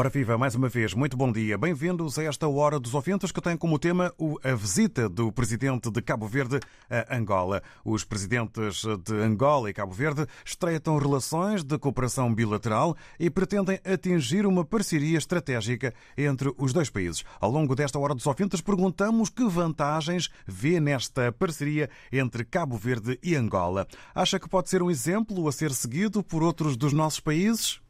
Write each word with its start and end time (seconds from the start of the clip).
Ora 0.00 0.10
viva, 0.10 0.38
mais 0.38 0.54
uma 0.54 0.68
vez, 0.68 0.94
muito 0.94 1.16
bom 1.16 1.32
dia. 1.32 1.58
Bem-vindos 1.58 2.20
a 2.20 2.22
esta 2.22 2.46
Hora 2.46 2.78
dos 2.78 2.94
Ouvintes 2.94 3.32
que 3.32 3.40
tem 3.40 3.56
como 3.56 3.80
tema 3.80 4.14
a 4.44 4.54
visita 4.54 5.08
do 5.08 5.32
presidente 5.32 5.90
de 5.90 6.00
Cabo 6.00 6.28
Verde 6.28 6.60
a 6.88 7.16
Angola. 7.16 7.60
Os 7.84 8.04
presidentes 8.04 8.84
de 9.04 9.14
Angola 9.14 9.68
e 9.68 9.72
Cabo 9.72 9.92
Verde 9.92 10.24
estreitam 10.44 10.96
relações 10.98 11.64
de 11.64 11.76
cooperação 11.80 12.32
bilateral 12.32 12.96
e 13.18 13.28
pretendem 13.28 13.80
atingir 13.84 14.46
uma 14.46 14.64
parceria 14.64 15.18
estratégica 15.18 15.92
entre 16.16 16.54
os 16.56 16.72
dois 16.72 16.88
países. 16.88 17.24
Ao 17.40 17.50
longo 17.50 17.74
desta 17.74 17.98
Hora 17.98 18.14
dos 18.14 18.26
Ouvintes 18.28 18.60
perguntamos 18.60 19.28
que 19.28 19.48
vantagens 19.48 20.30
vê 20.46 20.78
nesta 20.78 21.32
parceria 21.32 21.90
entre 22.12 22.44
Cabo 22.44 22.76
Verde 22.76 23.18
e 23.20 23.34
Angola. 23.34 23.84
Acha 24.14 24.38
que 24.38 24.48
pode 24.48 24.70
ser 24.70 24.80
um 24.80 24.92
exemplo 24.92 25.48
a 25.48 25.50
ser 25.50 25.72
seguido 25.72 26.22
por 26.22 26.44
outros 26.44 26.76
dos 26.76 26.92
nossos 26.92 27.18
países? 27.18 27.80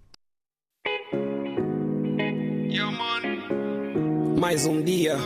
Mais 4.38 4.64
um 4.66 4.80
dia, 4.80 5.16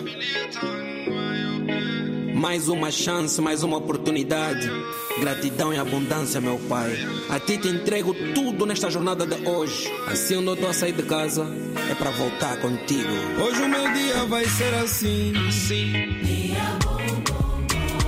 mais 2.34 2.68
uma 2.68 2.90
chance, 2.90 3.40
mais 3.40 3.62
uma 3.62 3.76
oportunidade. 3.76 4.70
Gratidão 5.20 5.72
e 5.72 5.78
abundância, 5.78 6.40
meu 6.40 6.58
Pai. 6.68 6.96
A 7.28 7.38
Ti 7.38 7.58
te 7.58 7.68
entrego 7.68 8.14
tudo 8.34 8.64
nesta 8.64 8.90
jornada 8.90 9.26
de 9.26 9.46
hoje. 9.46 9.92
Assim, 10.06 10.36
onde 10.36 10.48
eu 10.48 10.54
estou 10.54 10.70
a 10.70 10.72
sair 10.72 10.92
de 10.92 11.02
casa, 11.02 11.46
é 11.90 11.94
para 11.94 12.10
voltar 12.10 12.56
contigo. 12.56 13.12
Hoje 13.44 13.62
o 13.62 13.68
meu 13.68 13.92
dia 13.92 14.24
vai 14.24 14.44
ser 14.46 14.74
assim. 14.74 15.32
assim. 15.46 15.92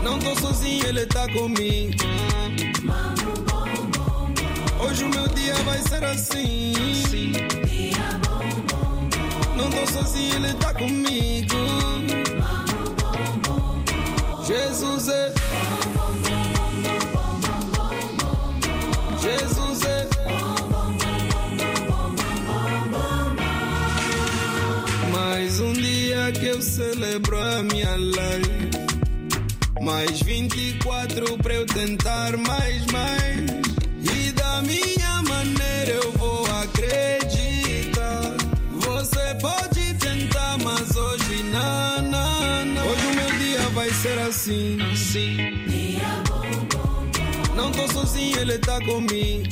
Não 0.02 0.18
tô 0.18 0.34
sozinho, 0.36 0.86
Ele 0.86 1.06
tá 1.06 1.30
comigo. 1.32 1.94
Hoje 4.80 5.04
o 5.04 5.08
meu 5.10 5.28
dia 5.28 5.54
vai 5.64 5.78
ser 5.82 6.02
assim. 6.04 6.72
assim. 7.04 8.33
Não 9.56 9.70
tô 9.70 9.86
sozinho, 9.92 10.36
ele 10.36 10.54
tá 10.54 10.74
comigo. 10.74 11.54
Jesus 14.46 15.08
é. 15.08 15.32
Jesus 19.22 19.82
é. 19.84 20.08
Mais 25.12 25.60
um 25.60 25.72
dia 25.72 26.32
que 26.32 26.46
eu 26.46 26.60
celebro 26.60 27.40
a 27.40 27.62
minha 27.62 27.96
life. 27.96 28.70
Mais 29.80 30.20
24 30.20 31.38
pra 31.38 31.54
eu 31.54 31.66
tentar 31.66 32.36
mais, 32.36 32.84
mais. 32.86 33.50
E 34.00 34.32
da 34.32 34.62
minha 34.62 35.22
maneira 35.22 35.92
eu 36.02 36.12
assim, 45.14 45.36
assim. 45.66 46.00
Não 47.54 47.70
tô 47.70 47.86
sozinho, 47.88 48.40
ele 48.40 48.58
tá 48.58 48.80
comigo. 48.80 49.48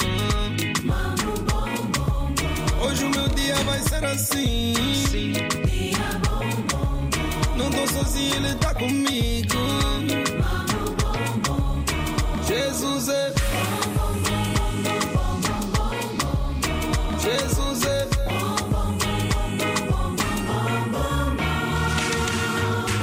Hoje 2.84 3.04
o 3.04 3.10
meu 3.10 3.28
dia 3.28 3.54
vai 3.64 3.78
ser 3.80 4.04
assim. 4.04 4.74
assim. 4.74 5.32
Não 7.56 7.70
tô 7.70 7.86
sozinho, 7.86 8.34
ele 8.36 8.54
tá 8.56 8.74
comigo. 8.74 9.58
Jesus 12.46 13.08
é. 13.08 13.32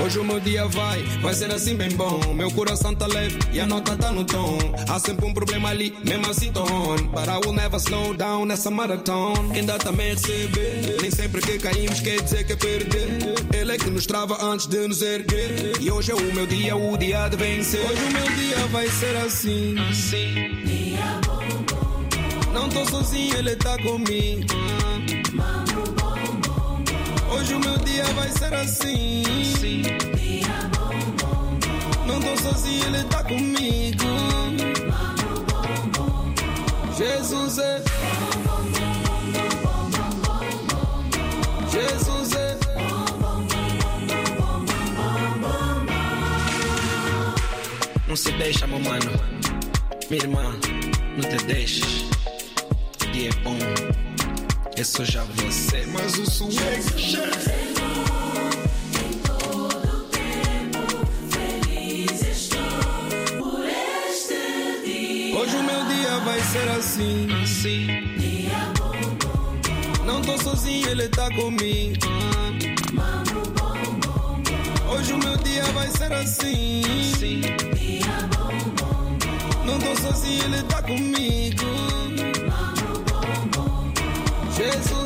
Hoje 0.09 0.17
o 0.17 0.23
meu 0.23 0.39
dia 0.39 0.65
vai, 0.65 1.03
vai 1.21 1.35
ser 1.35 1.53
assim 1.53 1.75
bem 1.75 1.89
bom. 1.89 2.33
Meu 2.33 2.49
coração 2.49 2.95
tá 2.95 3.05
leve 3.05 3.37
e 3.53 3.59
a 3.59 3.67
nota 3.67 3.95
tá 3.95 4.11
no 4.11 4.25
tom. 4.25 4.57
Há 4.89 4.97
sempre 4.97 5.23
um 5.23 5.31
problema 5.35 5.69
ali, 5.69 5.95
mesmo 6.03 6.27
assim 6.27 6.51
tô 6.51 6.63
on. 6.63 6.97
But 7.11 7.27
I 7.27 7.37
will 7.45 7.53
never 7.53 7.79
slow 7.79 8.15
down 8.15 8.47
nessa 8.47 8.71
maratona. 8.71 9.61
Dá 9.61 9.77
também 9.77 10.15
recebe. 10.15 10.97
Nem 10.99 11.11
sempre 11.11 11.41
que 11.41 11.59
caímos 11.59 12.01
quer 12.01 12.23
dizer 12.23 12.43
que 12.43 12.53
é 12.53 12.55
perder. 12.55 13.07
Ele 13.53 13.71
é 13.71 13.77
que 13.77 13.87
nos 13.91 14.07
trava 14.07 14.43
antes 14.43 14.65
de 14.65 14.87
nos 14.87 14.99
erguer. 15.03 15.79
E 15.79 15.91
hoje 15.91 16.11
é 16.11 16.15
o 16.15 16.33
meu 16.33 16.47
dia, 16.47 16.75
o 16.75 16.97
dia 16.97 17.27
de 17.27 17.37
vencer. 17.37 17.79
Hoje 17.79 18.03
o 18.03 18.11
meu 18.11 18.35
dia 18.35 18.65
vai 18.71 18.87
ser 18.87 19.15
assim. 19.17 19.75
assim. 19.91 20.97
Não 22.51 22.67
tô 22.67 22.83
sozinho, 22.89 23.37
ele 23.37 23.55
tá 23.57 23.77
comigo. 23.77 24.47
Hoje 27.39 27.55
o 27.55 27.59
meu 27.61 27.77
dia 27.77 28.03
vai 28.03 28.29
ser 28.31 28.53
assim. 28.53 29.23
Sim. 29.57 29.81
Não 32.05 32.19
tô 32.19 32.35
sozinho, 32.41 32.85
ele 32.87 33.03
tá 33.05 33.23
comigo. 33.23 34.03
Jesus 36.97 37.57
é. 37.59 37.81
Jesus 41.71 42.33
é. 42.33 42.57
Não 48.05 48.15
se 48.17 48.31
deixa, 48.33 48.67
meu 48.67 48.79
mano. 48.79 49.11
Minha 50.09 50.23
irmã, 50.23 50.43
não 51.15 51.37
te 51.37 51.45
deixes. 51.45 52.03
O 53.01 53.11
dia 53.13 53.29
é 53.29 53.33
bom. 53.43 53.88
É 54.79 54.83
só 54.85 55.03
já 55.03 55.25
você, 55.25 55.85
mas 55.87 56.17
o 56.17 56.25
swing 56.25 56.55
Hoje 65.35 65.55
o 65.57 65.63
meu 65.63 65.83
dia 65.83 66.19
vai 66.23 66.39
ser 66.39 66.69
assim, 66.69 67.27
assim. 67.43 67.87
Não 70.05 70.21
tô 70.21 70.37
sozinho, 70.37 70.89
ele 70.91 71.09
tá 71.09 71.29
comigo. 71.35 72.07
Hoje 74.93 75.11
o 75.11 75.17
meu 75.17 75.35
dia 75.39 75.65
vai 75.73 75.89
ser 75.89 76.13
assim, 76.13 76.83
assim. 77.01 77.41
Não 79.65 79.77
tô 79.77 80.01
sozinho, 80.01 80.45
ele 80.45 80.63
tá 80.63 80.81
comigo. 80.83 82.38
Jesus 84.59 84.98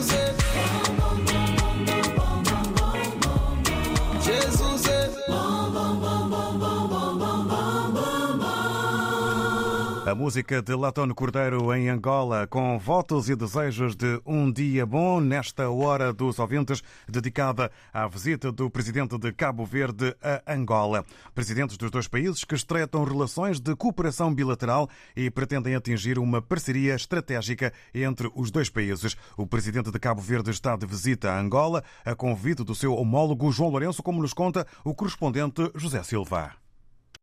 A 10.14 10.16
música 10.16 10.62
de 10.62 10.76
Latone 10.76 11.12
Cordeiro 11.12 11.74
em 11.74 11.90
Angola, 11.90 12.46
com 12.46 12.78
votos 12.78 13.30
e 13.30 13.36
desejos 13.36 13.96
de 13.96 14.22
um 14.24 14.52
dia 14.52 14.86
bom 14.86 15.20
nesta 15.20 15.72
hora 15.72 16.14
dos 16.14 16.38
ouvintes, 16.38 16.84
dedicada 17.10 17.72
à 17.92 18.08
visita 18.08 18.52
do 18.52 18.70
presidente 18.70 19.18
de 19.18 19.34
Cabo 19.34 19.66
Verde 19.66 20.16
a 20.22 20.54
Angola. 20.54 21.04
Presidentes 21.34 21.78
dos 21.78 21.90
dois 21.90 22.08
países 22.08 22.44
que 22.44 22.54
estreitam 22.54 23.04
relações 23.04 23.60
de 23.60 23.76
cooperação 23.76 24.32
bilateral 24.32 24.88
e 25.16 25.32
pretendem 25.32 25.74
atingir 25.74 26.20
uma 26.20 26.44
parceria 26.44 26.94
estratégica 26.94 27.74
entre 27.92 28.32
os 28.36 28.52
dois 28.52 28.70
países. 28.70 29.18
O 29.36 29.48
presidente 29.48 29.90
de 29.90 29.98
Cabo 29.98 30.22
Verde 30.22 30.52
está 30.52 30.76
de 30.76 30.86
visita 30.86 31.32
a 31.32 31.40
Angola, 31.40 31.84
a 32.06 32.14
convite 32.14 32.64
do 32.64 32.76
seu 32.76 32.94
homólogo 32.94 33.52
João 33.52 33.72
Lourenço, 33.72 34.04
como 34.04 34.22
nos 34.22 34.32
conta 34.32 34.68
o 34.84 34.94
correspondente 34.94 35.72
José 35.74 36.04
Silva. 36.04 36.63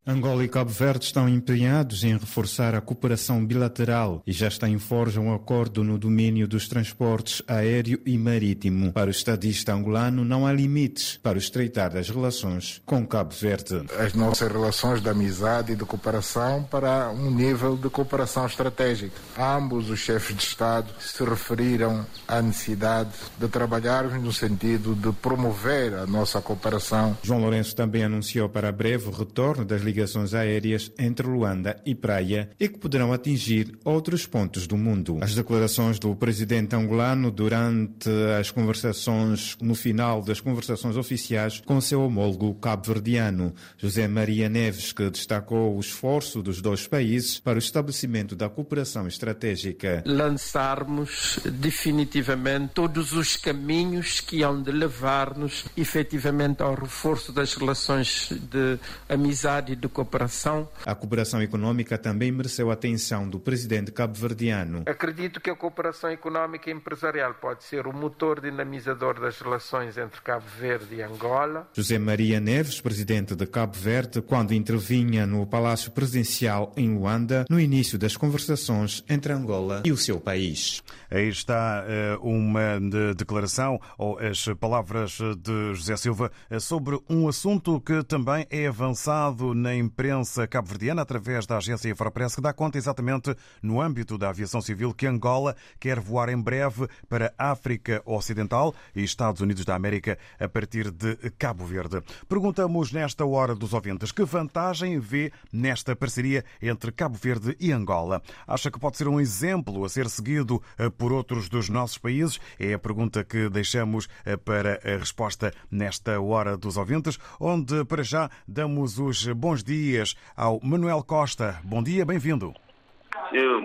Angola 0.07 0.43
e 0.43 0.49
Cabo 0.49 0.71
Verde 0.71 1.05
estão 1.05 1.29
empenhados 1.29 2.05
em 2.05 2.17
reforçar 2.17 2.75
a 2.75 2.81
cooperação 2.81 3.45
bilateral 3.45 4.23
e 4.27 4.33
já 4.33 4.49
está 4.49 4.67
em 4.67 4.79
forja 4.79 5.21
um 5.21 5.35
acordo 5.35 5.85
no 5.85 5.99
domínio 5.99 6.49
dos 6.49 6.67
transportes 6.67 7.43
aéreo 7.47 8.01
e 8.07 8.17
marítimo. 8.17 8.95
Para 8.95 9.09
o 9.09 9.11
estadista 9.11 9.75
angolano, 9.75 10.25
não 10.25 10.47
há 10.47 10.53
limites 10.55 11.19
para 11.23 11.37
o 11.37 11.39
estreitar 11.39 11.93
das 11.93 12.09
relações 12.09 12.81
com 12.87 13.07
Cabo 13.07 13.35
Verde. 13.35 13.85
As 13.99 14.15
nossas 14.15 14.51
relações 14.51 15.03
de 15.03 15.09
amizade 15.11 15.73
e 15.73 15.77
de 15.77 15.85
cooperação 15.85 16.63
para 16.65 17.11
um 17.11 17.31
nível 17.31 17.77
de 17.77 17.91
cooperação 17.91 18.47
estratégica. 18.47 19.21
Ambos 19.39 19.91
os 19.91 19.99
chefes 19.99 20.35
de 20.35 20.45
Estado 20.45 20.91
se 20.99 21.23
referiram 21.23 22.07
à 22.27 22.41
necessidade 22.41 23.11
de 23.39 23.49
trabalharmos 23.49 24.23
no 24.23 24.33
sentido 24.33 24.95
de 24.95 25.13
promover 25.13 25.93
a 25.93 26.07
nossa 26.07 26.41
cooperação. 26.41 27.19
João 27.23 27.41
Lourenço 27.41 27.77
também 27.77 28.03
anunciou 28.03 28.49
para 28.49 28.73
breve 28.73 29.07
o 29.07 29.13
retorno 29.13 29.63
das 29.63 29.90
ligações 29.91 30.35
aéreas 30.35 30.91
entre 30.99 31.27
Luanda 31.27 31.81
e 31.85 31.95
Praia 31.95 32.51
e 32.59 32.69
que 32.69 32.79
poderão 32.79 33.13
atingir 33.13 33.77
outros 33.85 34.27
pontos 34.27 34.67
do 34.67 34.77
mundo. 34.77 35.19
As 35.21 35.35
declarações 35.35 35.99
do 35.99 36.15
presidente 36.15 36.77
angolano 36.77 37.31
durante 37.31 38.09
as 38.39 38.51
conversações, 38.51 39.57
no 39.61 39.75
final 39.75 40.23
das 40.23 40.41
conversações 40.41 40.97
oficiais 40.97 41.61
com 41.61 41.81
seu 41.81 42.03
homólogo 42.03 42.55
cabo-verdiano, 42.55 43.53
José 43.77 44.07
Maria 44.07 44.49
Neves, 44.49 44.93
que 44.93 45.11
destacou 45.11 45.77
o 45.77 45.81
esforço 45.81 46.43
dos 46.43 46.61
dois 46.61 46.87
países 46.87 47.41
para 47.41 47.57
o 47.57 47.59
estabelecimento 47.59 48.37
da 48.37 48.49
cooperação 48.49 49.07
estratégica. 49.07 50.03
Lançarmos 50.07 51.41
definitivamente 51.45 52.73
todos 52.75 53.13
os 53.13 53.37
caminhos 53.37 54.21
que 54.21 54.43
hão 54.43 54.63
de 54.63 54.71
levar-nos 54.71 55.65
efetivamente 55.77 56.63
ao 56.63 56.75
reforço 56.75 57.33
das 57.33 57.55
relações 57.55 58.29
de 58.31 58.79
amizade 59.09 59.75
de 59.81 59.89
cooperação. 59.89 60.69
A 60.85 60.95
cooperação 60.95 61.43
econômica 61.43 61.97
também 61.97 62.31
mereceu 62.31 62.71
a 62.71 62.75
atenção 62.75 63.29
do 63.29 63.41
presidente 63.41 63.91
cabo-verdiano. 63.91 64.83
Acredito 64.87 65.41
que 65.41 65.51
a 65.51 65.57
cooperação 65.57 66.11
econômica 66.11 66.71
e 66.71 66.73
empresarial 66.73 67.35
pode 67.35 67.65
ser 67.65 67.87
o 67.87 67.93
motor 67.93 68.41
dinamizador 68.41 69.21
das 69.21 69.41
relações 69.41 69.97
entre 69.97 70.21
Cabo 70.21 70.47
Verde 70.59 70.97
e 70.97 71.03
Angola. 71.03 71.69
José 71.73 71.99
Maria 71.99 72.41
Neves, 72.41 72.81
presidente 72.81 73.35
de 73.35 73.47
Cabo 73.47 73.77
Verde, 73.77 74.21
quando 74.21 74.53
intervinha 74.53 75.27
no 75.27 75.47
Palácio 75.47 75.91
Presidencial 75.91 76.73
em 76.77 76.95
Luanda, 76.95 77.45
no 77.49 77.59
início 77.59 77.99
das 77.99 78.17
conversações 78.17 79.03
entre 79.09 79.33
Angola 79.33 79.83
e 79.85 79.93
o 79.93 79.97
seu 79.97 80.21
país. 80.21 80.83
Aí 81.11 81.29
está 81.29 81.85
uma 82.21 82.79
declaração 83.17 83.81
ou 83.99 84.19
as 84.19 84.45
palavras 84.59 85.19
de 85.39 85.75
José 85.75 85.97
Silva 85.97 86.31
sobre 86.61 86.99
um 87.09 87.27
assunto 87.29 87.81
que 87.81 88.03
também 88.05 88.47
é 88.51 88.67
avançado 88.67 89.55
na 89.55 89.70
imprensa 89.75 90.47
cabo-verdiana 90.47 91.03
através 91.03 91.47
da 91.47 91.57
agência 91.57 91.91
Infopress, 91.91 92.35
que 92.35 92.41
dá 92.41 92.53
conta 92.53 92.79
exatamente 92.79 93.35
no 93.63 93.81
âmbito 93.81 94.17
da 94.17 94.31
aviação 94.31 94.61
civil 94.61 94.95
que 94.95 95.07
Angola 95.07 95.57
quer 95.79 96.01
voar 96.01 96.29
em 96.29 96.41
breve 96.41 96.89
para 97.09 97.33
África 97.39 98.03
Ocidental 98.05 98.75
e 98.95 99.03
Estados 99.03 99.41
Unidos 99.41 99.65
da 99.65 99.75
América 99.75 100.19
a 100.39 100.49
partir 100.49 100.91
de 100.91 101.17
Cabo 101.39 101.65
Verde. 101.65 102.03
Perguntamos 102.29 102.93
nesta 102.93 103.25
hora 103.25 103.55
dos 103.55 103.73
ouvintes 103.73 104.13
que 104.13 104.25
vantagem 104.25 104.99
vê 104.99 105.33
nesta 105.53 105.95
parceria 105.95 106.45
entre 106.61 106.93
Cabo 106.93 107.17
Verde 107.17 107.57
e 107.59 107.73
Angola. 107.73 108.23
Acha 108.47 108.71
que 108.71 108.79
pode 108.79 108.97
ser 108.97 109.09
um 109.09 109.21
exemplo 109.21 109.85
a 109.85 109.89
ser 109.89 110.09
seguido 110.09 110.63
por 110.99 111.13
outros 111.13 111.49
dos 111.49 111.69
nossos 111.69 111.99
países? 111.99 112.39
É 112.59 112.75
a 112.75 112.79
pergunta 112.79 113.25
que 113.25 113.49
deixamos 113.49 114.09
para 114.45 114.81
a 114.85 114.97
resposta 114.99 115.53
nesta 115.71 116.21
hora 116.21 116.57
dos 116.57 116.77
ouvintes, 116.77 117.19
onde 117.39 117.85
para 117.85 118.03
já 118.03 118.31
damos 118.47 118.99
os 118.99 119.27
bons 119.29 119.60
dias 119.65 120.15
ao 120.37 120.61
Manuel 120.63 121.03
Costa. 121.05 121.61
Bom 121.65 121.83
dia, 121.83 122.05
bem-vindo. 122.05 122.53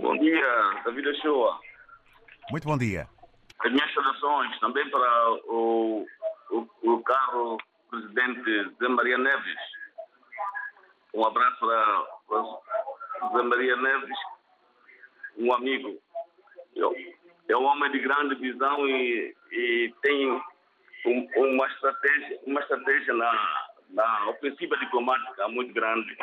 Bom 0.01 0.18
dia, 0.18 0.81
David 0.86 1.21
Shoa. 1.21 1.59
Muito 2.51 2.68
bom 2.68 2.77
dia. 2.77 3.07
As 3.59 3.71
minhas 3.71 3.94
saudações 3.94 4.59
também 4.59 4.89
para 4.89 5.31
o, 5.47 6.06
o, 6.51 6.68
o 6.83 7.03
caro 7.03 7.57
presidente 7.89 8.69
Zé 8.80 8.88
Maria 8.88 9.18
Neves. 9.18 9.57
Um 11.13 11.25
abraço 11.25 11.59
para, 11.59 12.03
para 12.27 13.30
Zé 13.30 13.44
Maria 13.44 13.75
Neves, 13.77 14.18
um 15.38 15.53
amigo. 15.53 16.00
É 17.47 17.57
um 17.57 17.63
homem 17.65 17.92
de 17.92 18.00
grande 18.00 18.36
visão 18.36 18.88
e, 18.88 19.36
e 19.51 19.94
tem 20.01 20.31
um, 20.31 21.27
uma 21.38 21.68
estratégia, 21.68 22.39
uma 22.45 22.59
estratégia 22.59 23.13
na, 23.13 23.65
na 23.90 24.30
ofensiva 24.30 24.78
diplomática 24.78 25.48
muito 25.48 25.74
grande, 25.74 26.18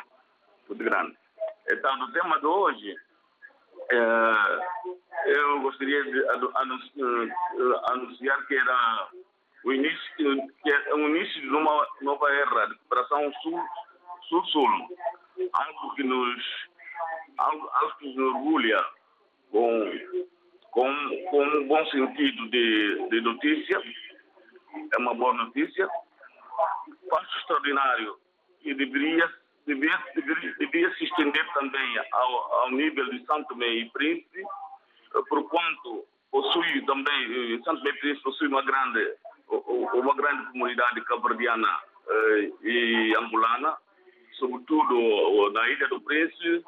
muito 0.68 0.84
grande. 0.84 1.16
Então, 1.70 1.96
no 1.96 2.12
tema 2.12 2.38
de 2.40 2.46
hoje, 2.46 2.96
é, 3.90 4.58
eu 5.26 5.60
gostaria 5.60 6.04
de 6.04 6.24
anunciar 7.86 8.46
que 8.46 8.56
era 8.56 9.08
o 9.64 9.72
início, 9.72 10.48
que 10.62 10.70
é 10.72 10.94
o 10.94 11.08
início 11.08 11.40
de 11.40 11.48
uma 11.48 11.86
nova 12.00 12.30
era 12.30 12.66
de 12.66 12.74
cooperação 12.76 13.32
sul-sul, 14.28 14.68
algo 15.52 15.94
que 15.94 16.02
nos, 16.02 16.44
algo, 17.38 17.70
algo 17.72 17.96
que 17.98 18.06
nos 18.08 18.34
orgulha 18.34 18.84
com, 19.50 19.92
com, 20.70 21.26
com 21.30 21.44
um 21.44 21.68
bom 21.68 21.86
sentido 21.86 22.48
de, 22.48 23.08
de 23.10 23.20
notícia, 23.20 23.80
é 24.94 24.98
uma 24.98 25.14
boa 25.14 25.34
notícia, 25.34 25.88
passo 27.12 27.38
extraordinário 27.38 28.16
e 28.64 28.72
deveria, 28.72 29.30
deveria, 29.66 29.98
deveria, 30.14 30.54
deveria 30.54 30.94
se 30.94 31.04
estender 31.04 31.46
também 31.52 31.98
ao, 32.10 32.54
ao 32.60 32.70
nível 32.70 33.04
de 33.10 33.22
Santo 33.26 33.48
Tomé 33.48 33.68
e 33.68 33.90
Príncipe, 33.90 34.42
por 35.28 35.46
quanto 35.50 36.06
possui 36.30 36.80
também, 36.86 37.62
Santo 37.64 37.80
Tomé 37.80 37.90
e 37.90 37.98
Príncipe 38.00 38.24
possui 38.24 38.48
uma 38.48 38.62
grande, 38.62 39.14
uma 39.48 40.14
grande 40.14 40.50
comunidade 40.52 41.02
cabo-verdiana 41.02 41.80
eh, 42.08 42.50
e 42.62 43.14
angolana, 43.16 43.76
sobretudo 44.38 45.50
na 45.52 45.68
Ilha 45.68 45.88
do 45.88 46.00
Príncipe, 46.00 46.64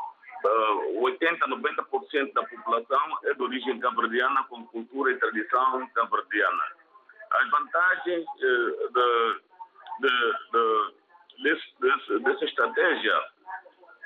80 1.00 1.42
a 1.42 1.48
90% 1.48 2.32
da 2.34 2.42
população 2.42 3.18
é 3.24 3.32
de 3.32 3.42
origem 3.42 3.80
cabo-verdiana, 3.80 4.44
com 4.44 4.66
cultura 4.66 5.12
e 5.12 5.16
tradição 5.16 5.88
cabo-verdiana. 5.94 6.64
As 7.30 7.50
vantagens 7.50 8.26
eh, 8.42 8.88
de, 8.92 9.40
de, 10.00 10.08
de, 10.52 11.42
desse, 11.42 11.66
desse, 11.80 12.18
dessa 12.20 12.44
estratégia 12.44 13.22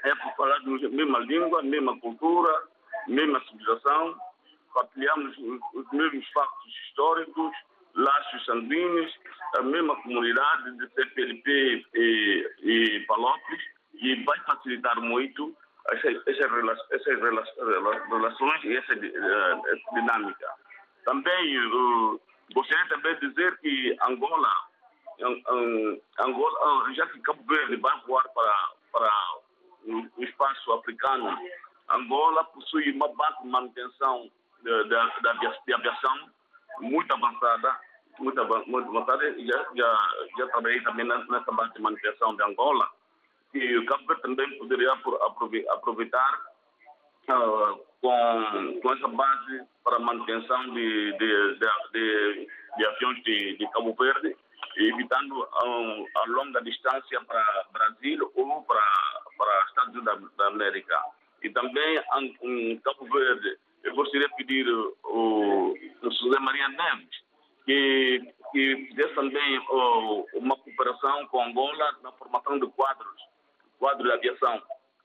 é 0.05 0.15
por 0.15 0.37
falar 0.37 0.57
a 0.57 0.61
mesma 0.61 1.19
língua, 1.21 1.63
mesma 1.63 1.99
cultura, 2.01 2.63
mesma 3.09 3.41
civilização, 3.47 4.17
partilhamos 4.75 5.37
os, 5.39 5.61
os 5.75 5.93
mesmos 5.93 6.29
factos 6.31 6.75
históricos, 6.85 7.53
laços 7.95 8.45
sanguíneos, 8.45 9.13
a 9.57 9.63
mesma 9.63 9.97
comunidade 10.03 10.77
de 10.79 10.89
CPLP 10.95 11.87
e, 11.95 12.51
e 12.63 13.01
Palopes, 13.07 13.61
e 13.95 14.15
vai 14.25 14.39
facilitar 14.41 15.01
muito 15.01 15.55
essas, 15.89 16.15
essas, 16.27 16.51
essas 16.91 17.21
relações 17.21 18.65
e 18.65 18.77
essa, 18.77 18.93
essa 18.93 19.95
dinâmica. 19.95 20.49
Também 21.05 21.57
gostaria 22.55 22.87
também 22.89 23.15
de 23.17 23.29
dizer 23.29 23.57
que 23.59 23.97
Angola, 24.03 24.68
Angola 26.19 26.95
já 26.95 27.07
que 27.07 27.21
Cabo 27.21 27.43
Verde 27.49 27.77
vai 27.77 28.01
voar 28.07 28.29
para, 28.29 28.71
para 28.93 29.13
o 30.17 30.23
espaço 30.23 30.73
africano, 30.73 31.37
Angola 31.91 32.45
possui 32.45 32.93
uma 32.93 33.09
base 33.09 33.43
de 33.43 33.49
manutenção 33.49 34.31
de, 34.63 35.75
aviação 35.75 36.31
muito 36.81 37.13
avançada, 37.13 37.79
muito, 38.19 38.45
muito 38.67 38.89
avançada, 38.89 39.29
e 39.31 39.47
já, 39.47 39.67
já, 39.75 40.09
já 40.39 40.47
trabalhei 40.49 40.81
também 40.83 41.07
nessa 41.07 41.53
base 41.53 41.73
de 41.75 41.81
manutenção 41.81 42.37
de 42.37 42.43
Angola, 42.43 42.89
que 43.53 43.79
o 43.79 43.87
Cabo 43.87 44.07
Verde 44.07 44.23
também 44.23 44.59
poderia 44.59 44.93
aproveitar 45.71 46.41
uh, 47.31 47.81
com, 48.01 48.81
com 48.83 48.93
essa 48.93 49.09
base 49.09 49.63
para 49.83 49.99
manutenção 49.99 50.75
de, 50.75 51.13
de, 51.13 51.59
de, 51.59 51.67
de, 51.93 52.49
de 52.77 52.87
aviões 52.87 53.23
de, 53.23 53.57
de 53.57 53.71
Cabo 53.71 53.95
Verde, 53.95 54.37
evitando 54.77 55.49
um, 55.65 56.07
a 56.17 56.25
longa 56.29 56.63
distância 56.63 57.21
para 57.23 57.67
Brasil 57.73 58.31
ou 58.35 58.63
para, 58.63 59.21
para 59.37 59.65
Estados 59.69 59.95
Unidos 59.95 60.31
da, 60.37 60.45
da 60.45 60.49
América. 60.49 60.99
E 61.43 61.51
também 61.51 62.01
em 62.43 62.79
Cabo 62.79 63.05
Verde, 63.07 63.59
eu 63.85 63.95
gostaria 63.95 64.29
de 64.29 64.35
pedir 64.37 64.69
o, 64.69 64.97
o 65.05 66.11
José 66.11 66.39
Maria 66.41 66.69
Neves 66.69 67.29
que, 67.69 68.35
que 68.51 68.87
fizesse 68.89 69.15
também 69.15 69.61
oh, 69.69 70.27
uma 70.35 70.57
cooperação 70.57 71.27
com 71.27 71.43
Angola 71.43 71.99
na 72.03 72.11
formação 72.13 72.59
de 72.59 72.67
quadros, 72.69 73.21
quadros 73.79 74.07
de 74.07 74.13
aviação. 74.13 74.63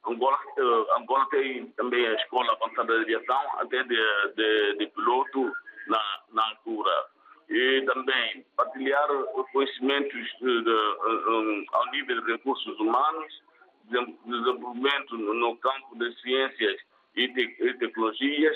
Angola, 0.08 0.38
uh, 0.58 0.98
Angola 0.98 1.26
tem 1.30 1.68
também 1.72 2.08
a 2.08 2.14
escola 2.14 2.54
avançada 2.54 2.94
de 2.96 3.02
aviação, 3.16 3.60
até 3.60 3.84
de, 3.84 3.96
de, 4.36 4.78
de 4.78 4.88
piloto 4.88 5.52
na, 5.88 6.20
na 6.32 6.50
altura. 6.50 7.06
E 7.50 7.82
também 7.86 8.46
partilhar 8.56 9.08
conhecimentos 9.52 10.28
de, 10.40 10.64
de, 10.64 10.72
um, 10.72 11.66
ao 11.72 11.92
nível 11.92 12.22
de 12.22 12.32
recursos 12.32 12.80
humanos, 12.80 13.44
desenvolvimento 13.90 15.18
no 15.18 15.56
campo 15.58 15.96
das 15.96 16.20
ciências 16.22 16.82
e, 17.16 17.28
te, 17.28 17.56
e 17.60 17.74
tecnologias, 17.76 18.56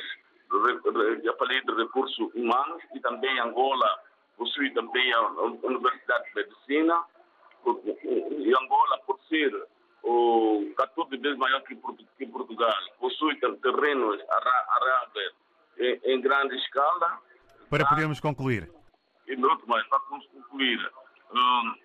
já 1.23 1.33
falei 1.33 1.61
de 1.61 1.73
recursos 1.73 2.33
humanos, 2.33 2.81
e 2.95 2.99
também 2.99 3.39
Angola 3.39 3.99
possui 4.37 4.69
também 4.71 5.13
a 5.13 5.21
Universidade 5.63 6.23
de 6.29 6.35
Medicina, 6.35 7.03
e 7.65 8.53
Angola, 8.55 8.97
por 9.05 9.19
ser 9.27 9.51
o 10.03 10.73
14 10.77 11.17
vezes 11.17 11.37
maior 11.37 11.61
que, 11.63 11.75
Portugal, 12.27 12.73
possui 12.99 13.35
terrenos 13.35 14.21
aráveis 14.29 15.33
em, 15.77 15.99
em 16.05 16.21
grande 16.21 16.55
escala. 16.55 17.19
Para 17.69 17.85
podermos 17.85 18.19
concluir. 18.19 18.76
E 19.27 19.35
não, 19.35 19.59
mas 19.67 19.85
para 19.87 19.99
concluir, 20.01 20.91
um, 21.31 21.75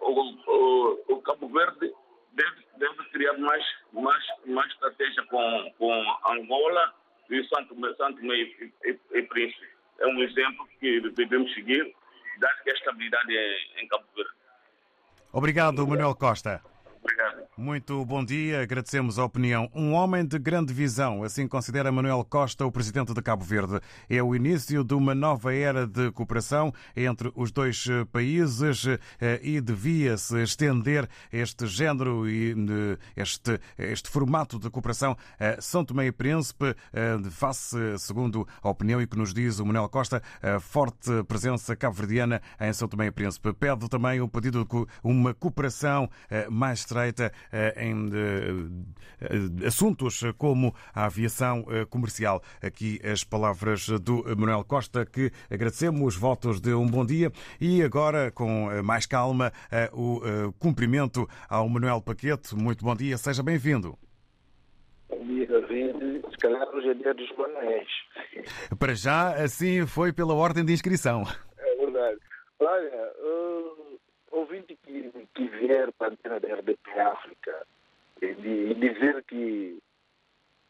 o, 0.00 0.20
o, 0.46 1.04
o, 1.08 1.22
Cabo 1.22 1.48
Verde 1.48 1.92
deve, 2.32 2.64
deve 2.78 3.04
criar 3.10 3.32
mais, 3.38 3.64
mais, 3.92 4.24
mais 4.46 4.70
estratégia 4.72 5.24
com, 5.24 5.72
com 5.78 5.92
Angola 6.30 6.94
e 7.28 7.42
Santo, 7.48 7.74
Santo 7.96 8.22
Meio 8.24 8.46
e, 8.60 8.72
e, 8.84 9.18
e 9.18 9.22
Príncipe. 9.22 9.66
É 9.98 10.06
um 10.06 10.22
exemplo 10.22 10.68
que 10.78 11.00
devemos 11.10 11.52
seguir, 11.54 11.94
dado 12.38 12.62
que 12.62 12.70
a 12.70 12.74
estabilidade 12.74 13.36
é 13.36 13.82
em 13.82 13.88
Cabo 13.88 14.04
Verde. 14.14 14.30
Obrigado, 15.32 15.86
Manuel 15.86 16.14
Costa. 16.14 16.62
Obrigado. 17.06 17.46
Muito 17.56 18.04
bom 18.04 18.22
dia, 18.22 18.60
agradecemos 18.60 19.18
a 19.18 19.24
opinião. 19.24 19.70
Um 19.74 19.92
homem 19.92 20.26
de 20.26 20.38
grande 20.38 20.74
visão, 20.74 21.22
assim 21.22 21.48
considera 21.48 21.90
Manuel 21.90 22.22
Costa, 22.22 22.66
o 22.66 22.70
presidente 22.72 23.14
de 23.14 23.22
Cabo 23.22 23.44
Verde. 23.44 23.80
É 24.10 24.22
o 24.22 24.34
início 24.34 24.84
de 24.84 24.92
uma 24.92 25.14
nova 25.14 25.54
era 25.54 25.86
de 25.86 26.10
cooperação 26.10 26.70
entre 26.94 27.32
os 27.34 27.50
dois 27.50 27.86
eh, 27.88 28.04
países 28.04 28.86
eh, 28.86 29.40
e 29.42 29.58
devia-se 29.60 30.42
estender 30.42 31.08
este 31.32 31.66
género 31.66 32.28
e 32.28 32.52
eh, 32.52 32.98
este, 33.16 33.58
este 33.78 34.10
formato 34.10 34.58
de 34.58 34.68
cooperação 34.68 35.16
a 35.40 35.58
São 35.60 35.82
Tomé 35.82 36.08
e 36.08 36.12
Príncipe, 36.12 36.74
face, 37.30 37.76
segundo 37.98 38.46
a 38.62 38.68
opinião 38.68 39.00
e 39.00 39.06
que 39.06 39.16
nos 39.16 39.32
diz 39.32 39.60
o 39.60 39.64
Manuel 39.64 39.88
Costa, 39.88 40.22
a 40.42 40.58
forte 40.60 41.22
presença 41.24 41.76
cabo-verdiana 41.76 42.42
em 42.60 42.72
São 42.72 42.88
Tomé 42.88 43.06
e 43.06 43.10
Príncipe. 43.10 43.52
Pede 43.52 43.88
também 43.88 44.20
o 44.20 44.28
pedido 44.28 44.64
de 44.64 44.86
uma 45.02 45.32
cooperação 45.32 46.10
mais 46.50 46.84
estreita 46.96 47.32
eh, 47.52 47.74
em 47.84 48.08
eh, 48.14 49.66
assuntos 49.66 50.22
como 50.38 50.74
a 50.94 51.06
aviação 51.06 51.64
eh, 51.68 51.84
comercial. 51.84 52.42
Aqui 52.62 52.98
as 53.04 53.22
palavras 53.22 53.88
do 54.00 54.24
Manuel 54.36 54.64
Costa, 54.64 55.04
que 55.04 55.30
agradecemos, 55.50 56.16
votos 56.16 56.60
de 56.60 56.72
um 56.72 56.86
bom 56.86 57.04
dia 57.04 57.30
e 57.60 57.82
agora, 57.82 58.30
com 58.30 58.68
mais 58.82 59.06
calma, 59.06 59.52
o 59.92 60.20
cumprimento 60.58 61.28
ao 61.48 61.68
Manuel 61.68 62.00
Paquete. 62.00 62.54
Muito 62.54 62.84
bom 62.84 62.94
dia, 62.94 63.18
seja 63.18 63.42
bem-vindo. 63.42 63.98
Bom 65.08 65.24
dia, 65.26 65.46
David. 65.46 66.22
Se 66.30 66.36
calhar 66.38 66.68
hoje 66.74 66.88
é 66.88 66.94
dia 66.94 67.14
dos 67.14 67.36
Manuéis. 67.36 67.88
Para 68.78 68.94
já, 68.94 69.34
assim 69.34 69.86
foi 69.86 70.12
pela 70.12 70.34
ordem 70.34 70.64
de 70.64 70.72
inscrição. 70.72 71.24
É 71.58 71.76
verdade. 71.76 72.18
Olha, 72.58 73.12
uh, 73.20 73.55
ouvinte 74.38 74.76
que, 74.76 75.10
que 75.34 75.48
vier 75.48 75.92
para 75.92 76.08
a 76.08 76.10
antena 76.10 76.40
da 76.40 76.54
RDP 76.54 76.90
África 77.00 77.66
e, 78.20 78.34
de, 78.34 78.48
e 78.48 78.74
dizer 78.74 79.24
que, 79.24 79.78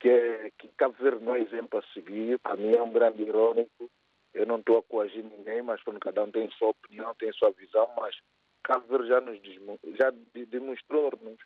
que, 0.00 0.08
é, 0.08 0.50
que 0.58 0.68
Cabo 0.76 0.96
Verde 0.98 1.24
não 1.24 1.34
é 1.34 1.40
exemplo 1.40 1.78
a 1.78 1.92
seguir, 1.92 2.38
para 2.38 2.56
mim 2.56 2.74
é 2.74 2.82
um 2.82 2.92
grande 2.92 3.22
irônico. 3.22 3.90
Eu 4.34 4.46
não 4.46 4.58
estou 4.58 4.78
a 4.78 4.82
coagir 4.82 5.24
ninguém, 5.24 5.62
mas 5.62 5.82
quando 5.82 5.98
cada 5.98 6.22
um 6.22 6.30
tem 6.30 6.50
sua 6.52 6.68
opinião, 6.68 7.14
tem 7.14 7.32
sua 7.32 7.50
visão, 7.52 7.88
mas 7.98 8.14
Cabo 8.62 8.86
Verde 8.86 9.08
já 9.08 9.20
nos 9.20 9.40
já 9.96 10.12
demonstrou-nos 10.48 11.38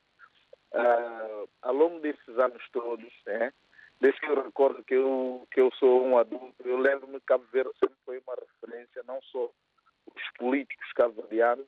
uh, 0.73 1.49
ao 1.63 1.75
longo 1.75 2.01
desses 2.01 2.39
anos 2.39 2.63
todos, 2.73 3.13
né? 3.27 3.53
desde 4.01 4.19
que 4.21 4.27
eu 4.27 4.43
recordo 4.43 4.83
que 4.83 4.95
eu, 4.95 5.47
que 5.53 5.61
eu 5.61 5.71
sou 5.75 6.05
um 6.05 6.17
adulto, 6.17 6.55
eu 6.65 6.79
lembro-me 6.79 7.21
que 7.21 7.27
Cabo 7.27 7.45
Verde 7.53 7.71
sempre 7.79 7.97
foi 8.05 8.19
uma 8.19 8.35
referência, 8.35 9.03
não 9.07 9.21
só 9.23 9.51
os 10.07 10.23
políticos 10.39 10.91
cabo-verdianos, 10.95 11.67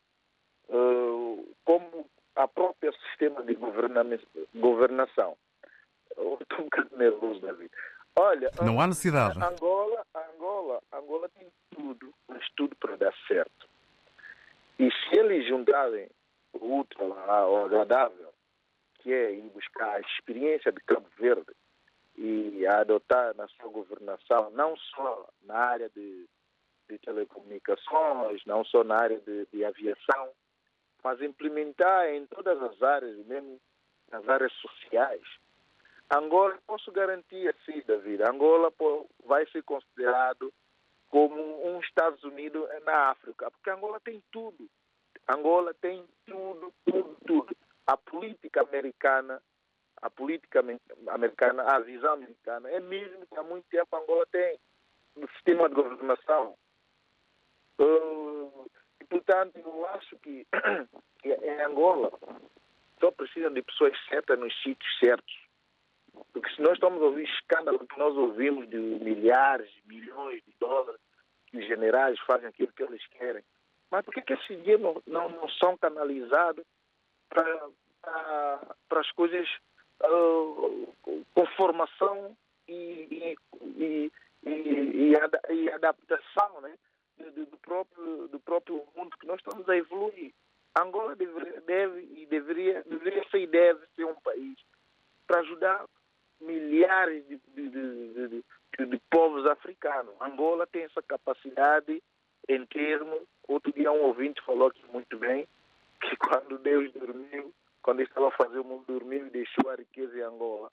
como 1.65 2.07
a 2.37 2.49
própria 2.49 2.93
sistema 2.93 3.43
de 3.43 3.55
governação. 4.55 5.37
Estou 6.11 6.61
um 6.61 6.65
bocadinho 6.65 6.99
nervoso, 6.99 7.41
David. 7.41 7.71
Olha, 8.17 8.51
não 8.63 8.81
há 8.81 8.87
necessidade. 8.87 9.39
Angola, 9.43 10.05
Angola, 10.15 10.83
Angola 10.93 11.29
tem 11.31 11.49
tudo, 11.71 12.13
mas 12.29 12.47
tudo 12.57 12.77
para 12.77 12.97
dar 12.97 13.15
certo. 13.27 13.69
E 14.79 14.91
se 14.91 15.17
eles 15.17 15.47
juntarem 15.47 16.09
o 16.53 16.81
útil 16.81 17.15
ao 17.15 17.65
agradável, 17.65 18.33
que 18.99 19.13
é 19.13 19.33
ir 19.33 19.49
buscar 19.51 19.97
a 19.97 20.01
experiência 20.01 20.71
de 20.73 20.81
Cabo 20.83 21.07
Verde 21.19 21.53
e 22.17 22.67
a 22.67 22.81
adotar 22.81 23.35
na 23.37 23.49
sua 23.49 23.71
governação, 23.71 24.51
não 24.51 24.77
só 24.77 25.29
na 25.45 25.57
área 25.57 25.89
de, 25.89 26.27
de 26.89 26.99
telecomunicações, 26.99 28.43
não 28.45 28.65
só 28.65 28.85
na 28.85 28.97
área 28.97 29.19
de, 29.21 29.47
de 29.53 29.65
aviação, 29.65 30.31
mas 31.03 31.21
implementar 31.21 32.09
em 32.09 32.27
todas 32.27 32.61
as 32.63 32.83
áreas, 32.83 33.17
mesmo 33.27 33.61
nas 34.11 34.29
áreas 34.29 34.53
sociais. 34.55 35.23
Angola, 36.15 36.59
posso 36.67 36.93
garantir 36.93 37.49
assim, 37.49 37.83
David, 37.87 38.23
Angola 38.23 38.73
vai 39.25 39.47
ser 39.47 39.63
considerado 39.63 40.53
como 41.09 41.67
um 41.67 41.81
Estados 41.81 42.23
Unidos 42.23 42.69
na 42.85 43.11
África, 43.11 43.51
porque 43.51 43.71
Angola 43.71 43.99
tem 44.01 44.23
tudo. 44.31 44.69
Angola 45.29 45.75
tem 45.75 46.05
tudo, 46.27 46.73
tudo, 46.85 47.17
tudo. 47.27 47.57
A 47.87 47.97
política 47.97 48.63
americana, 48.63 49.43
a 50.01 50.11
política 50.11 50.65
americana, 51.09 51.63
a 51.65 51.79
visão 51.81 52.15
americana, 52.15 52.71
é 52.71 52.81
mesmo 52.81 53.27
que 53.27 53.39
há 53.39 53.43
muito 53.43 53.67
tempo 53.69 53.97
Angola 53.97 54.27
tem 54.31 54.59
no 55.17 55.29
sistema 55.31 55.69
de 55.69 55.75
governação. 55.75 56.55
Uh, 57.79 58.71
Portanto, 59.13 59.59
eu 59.59 59.87
acho 59.89 60.17
que 60.21 60.47
em 61.23 61.61
Angola 61.61 62.11
só 62.99 63.11
precisam 63.11 63.53
de 63.53 63.61
pessoas 63.61 63.93
certas 64.09 64.39
nos 64.39 64.55
sítios 64.63 64.99
certos. 64.99 65.39
Porque 66.33 66.49
se 66.55 66.63
nós 66.63 66.73
estamos 66.73 67.03
a 67.03 67.05
ouvir 67.05 67.25
escândalo 67.25 67.87
que 67.87 67.99
nós 67.99 68.17
ouvimos 68.17 68.71
de 68.71 68.79
milhares, 68.79 69.71
milhões 69.85 70.43
de 70.45 70.55
dólares, 70.59 70.99
que 71.47 71.59
os 71.59 71.67
generais 71.67 72.19
fazem 72.21 72.49
aquilo 72.49 72.73
que 72.73 72.83
eles 72.83 73.07
querem. 73.09 73.45
Mas 73.91 74.03
por 74.03 74.15
que, 74.15 74.23
que 74.23 74.33
esses 74.33 74.47
dinheiro 74.47 74.83
não, 74.83 75.03
não, 75.07 75.29
não 75.29 75.49
são 75.51 75.77
canalizados 75.77 76.65
para, 77.29 77.69
para, 78.01 78.77
para 78.89 79.01
as 79.01 79.11
coisas 79.13 79.47
uh, 80.05 80.95
com 81.35 81.47
formação 81.55 82.35
e, 82.67 83.37
e, 83.77 84.11
e, 84.47 85.13
e 85.51 85.71
adaptação, 85.71 86.63
né? 86.63 86.75
Do, 87.31 87.57
próprio, 87.59 88.29
do 88.29 88.41
próprio 88.41 88.85
mundo 88.97 89.17
que 89.19 89.27
nós 89.27 89.39
estamos 89.39 89.69
a 89.69 89.77
evoluir. 89.77 90.33
Angola 90.79 91.15
deve, 91.15 91.61
deve 91.61 92.01
e 92.17 92.27
deveria, 92.27 92.83
deveria 92.85 93.25
ser 93.31 93.41
e 93.41 93.47
deve 93.47 93.81
ser 93.95 94.05
um 94.05 94.15
país 94.17 94.57
para 95.27 95.41
ajudar 95.41 95.85
milhares 96.41 97.27
de, 97.29 97.41
de, 97.49 97.69
de, 97.71 98.87
de, 98.87 99.01
povos 99.11 99.47
africanos. 99.47 100.15
Angola 100.21 100.67
tem 100.67 100.85
essa 100.85 101.03
capacidade 101.03 102.03
em 102.49 102.67
termos. 102.67 103.23
Outro 103.47 103.73
dia 103.73 103.93
um 103.93 104.03
ouvinte 104.03 104.43
falou 104.43 104.69
aqui 104.69 104.85
muito 104.91 105.19
bem 105.19 105.47
que 106.01 106.17
quando 106.17 106.59
Deus 106.59 106.93
dormiu, 106.93 107.53
quando 107.83 108.01
estava 108.01 108.29
a 108.29 108.37
fazer 108.37 108.59
o 108.59 108.65
mundo 108.65 108.85
dormir, 108.87 109.31
deixou 109.31 109.71
a 109.71 109.77
riqueza 109.77 110.19
em 110.19 110.23
Angola 110.23 110.71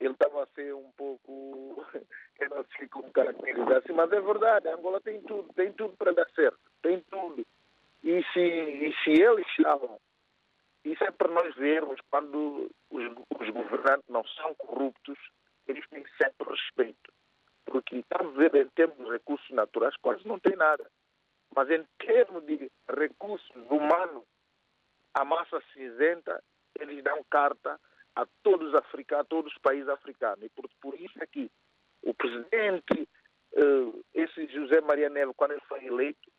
ele 0.00 0.12
estava 0.12 0.42
a 0.42 0.46
ser 0.48 0.74
um 0.74 0.90
pouco, 0.92 1.84
eu 2.40 2.48
não 2.50 2.64
sei 2.76 2.88
como 2.88 3.10
caracterizar 3.12 3.76
assim, 3.76 3.92
mas 3.92 4.12
é 4.12 4.20
verdade, 4.20 4.68
Angola 4.68 5.00
tem 5.00 5.20
tudo, 5.22 5.52
tem 5.54 5.72
tudo 5.72 5.96
para 5.96 6.12
dar 6.12 6.28
certo, 6.30 6.58
tem 6.82 7.00
tudo. 7.10 7.44
E 8.02 8.22
se, 8.32 8.40
e 8.40 8.94
se 9.02 9.10
eles 9.10 9.46
estavam, 9.58 9.98
isso 10.84 11.02
é 11.02 11.10
para 11.10 11.28
nós 11.28 11.54
vermos, 11.56 12.00
quando 12.10 12.70
os, 12.90 13.04
os 13.40 13.50
governantes 13.50 14.08
não 14.08 14.24
são 14.24 14.54
corruptos, 14.54 15.18
eles 15.66 15.84
têm 15.88 16.04
sempre 16.22 16.48
respeito. 16.48 17.12
Porque 17.64 17.96
estamos 17.96 18.34
a 18.34 18.48
ver 18.48 18.54
em 18.54 18.68
termos 18.68 18.96
de 18.96 19.10
recursos 19.10 19.50
naturais, 19.50 19.96
quase 19.96 20.26
não 20.26 20.38
tem 20.38 20.54
nada. 20.54 20.88
Mas 21.54 21.68
em 21.70 21.84
termos 21.98 22.46
de 22.46 22.70
recursos 22.88 23.50
humanos, 23.68 24.22
a 25.14 25.24
massa 25.24 25.60
cinzenta, 25.72 26.40
eles 26.78 27.02
dão 27.02 27.24
carta 27.30 27.80
a 28.16 28.26
todos 28.42 28.68
os 28.68 28.74
a 28.74 29.24
todos 29.24 29.52
os 29.52 29.58
países 29.58 29.88
africanos. 29.88 30.42
E 30.42 30.48
por, 30.48 30.68
por 30.80 30.94
isso 30.98 31.22
é 31.22 31.26
que 31.26 31.50
o 32.02 32.14
presidente, 32.14 33.08
uh, 33.52 34.04
esse 34.14 34.46
José 34.48 34.80
Maria 34.80 35.10
Neves, 35.10 35.34
quando 35.36 35.52
ele 35.52 35.62
foi 35.68 35.84
eleito, 35.84 36.30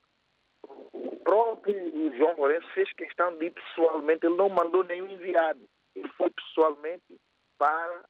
o 0.63 1.15
próprio 1.23 2.17
João 2.17 2.35
Lourenço 2.35 2.67
fez 2.73 2.91
questão 2.93 3.37
de 3.37 3.45
ir 3.45 3.51
pessoalmente, 3.51 4.25
ele 4.25 4.35
não 4.35 4.49
mandou 4.49 4.83
nenhum 4.83 5.07
enviado. 5.07 5.61
Ele 5.95 6.09
foi 6.09 6.29
pessoalmente 6.31 7.19
para 7.57 8.05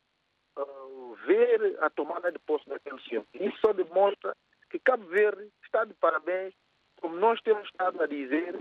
uh, 0.57 1.15
ver 1.25 1.77
a 1.81 1.89
tomada 1.89 2.31
de 2.31 2.39
posse 2.39 2.67
daquele 2.69 3.01
senhor. 3.03 3.25
Isso 3.33 3.57
só 3.59 3.73
demonstra 3.73 4.35
que 4.69 4.79
Cabo 4.79 5.05
Verde 5.05 5.49
está 5.63 5.83
de 5.85 5.93
parabéns, 5.95 6.53
como 7.01 7.15
nós 7.15 7.39
temos 7.41 7.67
estado 7.69 8.01
a 8.01 8.07
dizer, 8.07 8.59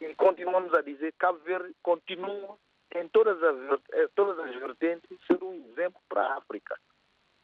e 0.00 0.14
continuamos 0.14 0.72
a 0.74 0.80
dizer, 0.80 1.12
Cabo 1.18 1.38
Verde 1.40 1.74
continua 1.82 2.58
em 2.94 3.08
todas 3.08 3.42
as, 3.42 3.80
em 3.94 4.08
todas 4.14 4.38
as 4.38 4.54
vertentes, 4.54 5.18
ser 5.26 5.42
um 5.42 5.54
exemplo 5.54 6.00
para 6.08 6.22
a 6.22 6.38
África. 6.38 6.78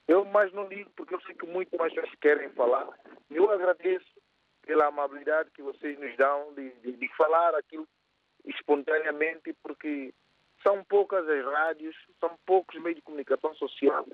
Eu 0.07 0.25
mais 0.25 0.53
não 0.53 0.69
digo 0.69 0.91
porque 0.97 1.15
eu 1.15 1.21
sei 1.23 1.35
que 1.35 1.47
muito 1.47 1.77
mais 1.77 1.93
pessoas 1.93 2.15
querem 2.21 2.51
falar. 2.51 2.89
Eu 3.31 3.51
agradeço 3.51 4.07
pela 4.63 4.87
amabilidade 4.87 5.51
que 5.51 5.63
vocês 5.63 5.99
nos 5.99 6.17
dão 6.17 6.53
de, 6.55 6.71
de, 6.81 6.93
de 6.93 7.09
falar 7.17 7.55
aquilo 7.55 7.87
espontaneamente, 8.45 9.55
porque 9.63 10.13
são 10.63 10.83
poucas 10.85 11.29
as 11.29 11.45
rádios, 11.45 11.97
são 12.21 12.39
poucos 12.47 12.81
meios 12.81 12.97
de 12.97 13.03
comunicação 13.03 13.55
social 13.55 14.07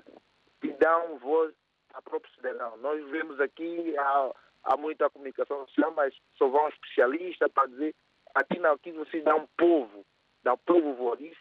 que 0.61 0.71
dão 0.73 1.17
voz 1.19 1.53
ao 1.93 2.01
próprio 2.01 2.33
cidadão. 2.35 2.77
Nós 2.77 3.03
vemos 3.09 3.39
aqui, 3.39 3.97
há, 3.97 4.31
há 4.63 4.77
muita 4.77 5.09
comunicação 5.09 5.65
social, 5.67 5.91
mas 5.91 6.13
só 6.37 6.47
vão 6.47 6.69
especialistas 6.69 7.51
para 7.51 7.67
dizer 7.67 7.95
aqui 8.35 8.59
não, 8.59 8.73
aqui 8.73 8.91
vocês 8.91 9.23
dão 9.23 9.47
povo, 9.57 10.05
dão 10.43 10.57
povo 10.57 10.93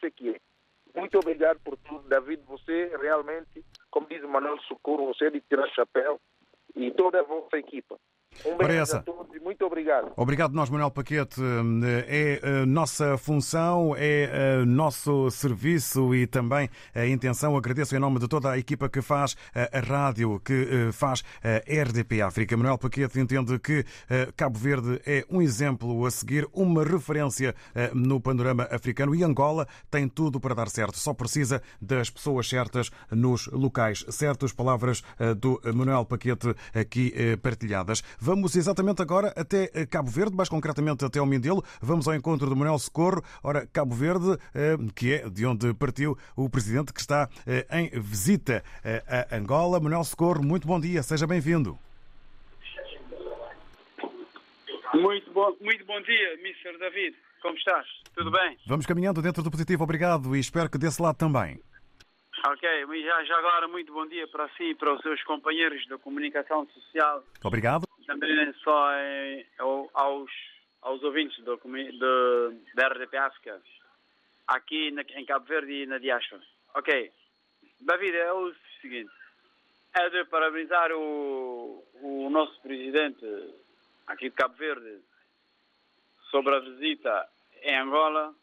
é 0.03 0.11
que 0.11 0.31
é. 0.31 0.41
Muito 0.95 1.19
obrigado 1.19 1.61
por 1.61 1.77
tudo, 1.77 2.09
David. 2.09 2.43
Você 2.47 2.97
realmente, 3.01 3.65
como 3.91 4.09
diz 4.09 4.23
o 4.23 4.29
Manuel 4.29 4.59
Socorro, 4.63 5.07
você 5.07 5.27
é 5.27 5.31
de 5.31 5.41
tirar 5.41 5.69
chapéu 5.69 6.21
e 6.75 6.91
toda 6.91 7.21
a 7.21 7.25
vossa 7.25 7.57
equipa. 7.57 7.99
Um 8.47 8.57
beijo 8.57 8.97
a 8.97 9.03
todos 9.03 9.35
e 9.35 9.41
muito 9.41 9.65
obrigado. 9.67 10.13
Obrigado 10.17 10.55
nós, 10.55 10.71
Manuel 10.71 10.91
Paquete. 10.91 11.41
É 12.07 12.41
a 12.63 12.67
nossa 12.67 13.19
função, 13.19 13.95
é 13.97 14.65
nosso 14.65 15.31
serviço 15.31 16.15
e 16.15 16.27
também 16.27 16.71
a 16.95 17.07
intenção. 17.07 17.57
Agradeço 17.57 17.95
em 17.95 17.99
nome 17.99 18.19
de 18.19 18.29
toda 18.29 18.51
a 18.51 18.59
equipa 18.59 18.89
que 18.89 19.03
faz 19.03 19.37
a 19.55 19.81
rádio, 19.81 20.41
que 20.41 20.91
faz 20.93 21.23
a 21.43 21.83
RDP 21.83 22.23
África. 22.23 22.57
Manuel 22.57 22.79
Paquete 22.79 23.21
entende 23.21 23.59
que 23.59 23.85
Cabo 24.37 24.59
Verde 24.59 25.01
é 25.05 25.25
um 25.29 25.43
exemplo 25.43 26.07
a 26.07 26.11
seguir, 26.11 26.49
uma 26.53 26.83
referência 26.83 27.55
no 27.93 28.21
panorama 28.21 28.69
africano 28.71 29.15
e 29.15 29.23
Angola 29.23 29.67
tem 29.91 30.09
tudo 30.09 30.41
para 30.41 30.55
dar 30.55 30.69
certo. 30.69 30.99
Só 30.99 31.13
precisa 31.13 31.63
das 31.81 32.09
pessoas 32.09 32.49
certas 32.49 32.91
nos 33.11 33.49
locais 33.49 34.05
certos. 34.09 34.53
Palavras 34.53 35.03
do 35.39 35.61
Manuel 35.75 36.05
Paquete 36.05 36.55
aqui 36.75 37.13
partilhadas. 37.43 38.03
Vamos 38.23 38.55
exatamente 38.55 39.01
agora 39.01 39.33
até 39.35 39.87
Cabo 39.87 40.11
Verde, 40.11 40.37
mais 40.37 40.49
concretamente 40.49 41.05
até 41.05 41.21
o 41.23 41.27
Mindelo. 41.27 41.65
Vamos 41.81 42.07
ao 42.07 42.15
encontro 42.15 42.49
do 42.49 42.55
Manuel 42.55 42.79
Socorro. 42.79 43.23
Ora, 43.43 43.67
Cabo 43.67 43.95
Verde, 43.95 44.37
que 44.95 45.15
é 45.15 45.29
de 45.31 45.47
onde 45.47 45.73
partiu 45.73 46.19
o 46.37 46.51
presidente 46.51 46.93
que 46.93 47.01
está 47.01 47.31
em 47.71 47.89
visita 47.99 48.63
a 49.31 49.35
Angola. 49.35 49.81
Manuel 49.81 50.05
Socorro, 50.05 50.43
muito 50.43 50.69
bom 50.69 50.79
dia, 50.79 51.03
seja 51.03 51.27
bem-vindo. 51.27 51.79
Muito 54.93 55.33
bom, 55.33 55.57
muito 55.61 55.87
bom 55.87 56.03
dia, 56.03 56.35
Mr. 56.35 56.79
David. 56.79 57.17
Como 57.41 57.57
estás? 57.57 57.87
Tudo 58.15 58.31
bem? 58.31 58.59
Vamos 58.67 58.85
caminhando 58.85 59.23
dentro 59.23 59.43
do 59.43 59.51
positivo, 59.51 59.83
obrigado, 59.83 60.37
e 60.37 60.41
espero 60.41 60.69
que 60.69 60.77
desse 60.77 61.01
lado 61.01 61.17
também. 61.17 61.59
Ok, 62.43 63.03
já, 63.03 63.25
já 63.25 63.37
agora 63.37 63.69
muito 63.69 63.93
bom 63.93 64.07
dia 64.07 64.27
para 64.27 64.49
si 64.51 64.71
e 64.71 64.75
para 64.75 64.95
os 64.95 65.03
seus 65.03 65.23
companheiros 65.25 65.87
da 65.89 65.99
comunicação 65.99 66.67
social. 66.69 67.23
Obrigado. 67.45 67.87
Também 68.07 68.53
só 68.65 68.93
em, 68.95 69.47
aos, 69.93 70.31
aos 70.81 71.03
ouvintes 71.03 71.39
do, 71.45 71.57
do, 71.57 72.55
da 72.75 72.89
RDP 72.89 73.17
África, 73.19 73.61
aqui 74.49 74.91
na, 74.91 75.03
em 75.03 75.25
Cabo 75.27 75.45
Verde 75.45 75.83
e 75.83 75.87
na 75.87 75.99
diáspora. 75.99 76.43
Ok, 76.75 77.13
David, 77.81 78.17
é 78.17 78.33
o 78.33 78.55
seguinte, 78.81 79.13
é 79.95 80.09
de 80.09 80.25
parabenizar 80.25 80.91
o, 80.93 81.85
o 82.01 82.31
nosso 82.31 82.59
presidente 82.63 83.27
aqui 84.07 84.31
de 84.31 84.37
Cabo 84.37 84.55
Verde 84.55 84.99
sobre 86.31 86.55
a 86.55 86.61
visita 86.61 87.29
em 87.63 87.77
Angola. 87.79 88.35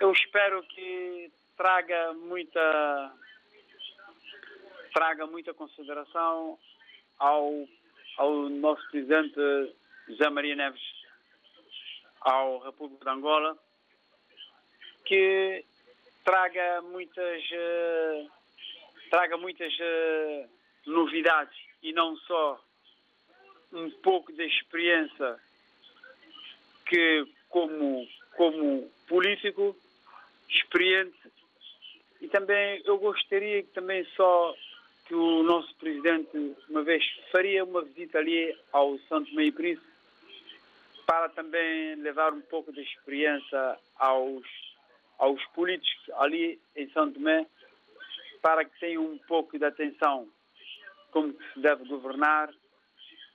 Eu 0.00 0.12
espero 0.12 0.62
que 0.64 1.30
traga 1.58 2.14
muita 2.14 3.12
traga 4.94 5.26
muita 5.26 5.52
consideração 5.52 6.56
ao 7.18 7.68
ao 8.16 8.48
nosso 8.48 8.88
presidente 8.90 9.34
José 10.08 10.30
Maria 10.30 10.54
Neves 10.54 10.80
ao 12.20 12.60
República 12.60 13.04
de 13.04 13.10
Angola 13.10 13.58
que 15.04 15.64
traga 16.24 16.80
muitas 16.82 17.42
traga 19.10 19.36
muitas 19.36 19.74
novidades 20.86 21.58
e 21.82 21.92
não 21.92 22.16
só 22.18 22.64
um 23.72 23.90
pouco 24.00 24.32
de 24.32 24.44
experiência 24.46 25.40
que 26.86 27.26
como 27.48 28.06
como 28.36 28.88
político 29.08 29.76
experiente 30.48 31.37
e 32.20 32.28
também 32.28 32.82
eu 32.84 32.98
gostaria 32.98 33.62
que 33.62 33.70
também 33.70 34.04
só 34.16 34.54
que 35.06 35.14
o 35.14 35.42
nosso 35.42 35.74
presidente 35.76 36.56
uma 36.68 36.82
vez 36.82 37.04
faria 37.30 37.64
uma 37.64 37.82
visita 37.82 38.18
ali 38.18 38.54
ao 38.72 38.98
Santo 39.08 39.34
Meio 39.34 39.52
Príncipe 39.52 39.86
para 41.06 41.28
também 41.30 41.94
levar 41.96 42.32
um 42.32 42.40
pouco 42.42 42.72
de 42.72 42.82
experiência 42.82 43.78
aos 43.96 44.44
aos 45.18 45.44
políticos 45.46 46.10
ali 46.16 46.60
em 46.76 46.88
Santo 46.90 47.14
Tomé 47.14 47.46
para 48.42 48.64
que 48.64 48.78
tenham 48.78 49.04
um 49.04 49.18
pouco 49.18 49.58
de 49.58 49.64
atenção 49.64 50.28
como 51.10 51.32
se 51.32 51.60
deve 51.60 51.84
governar 51.84 52.50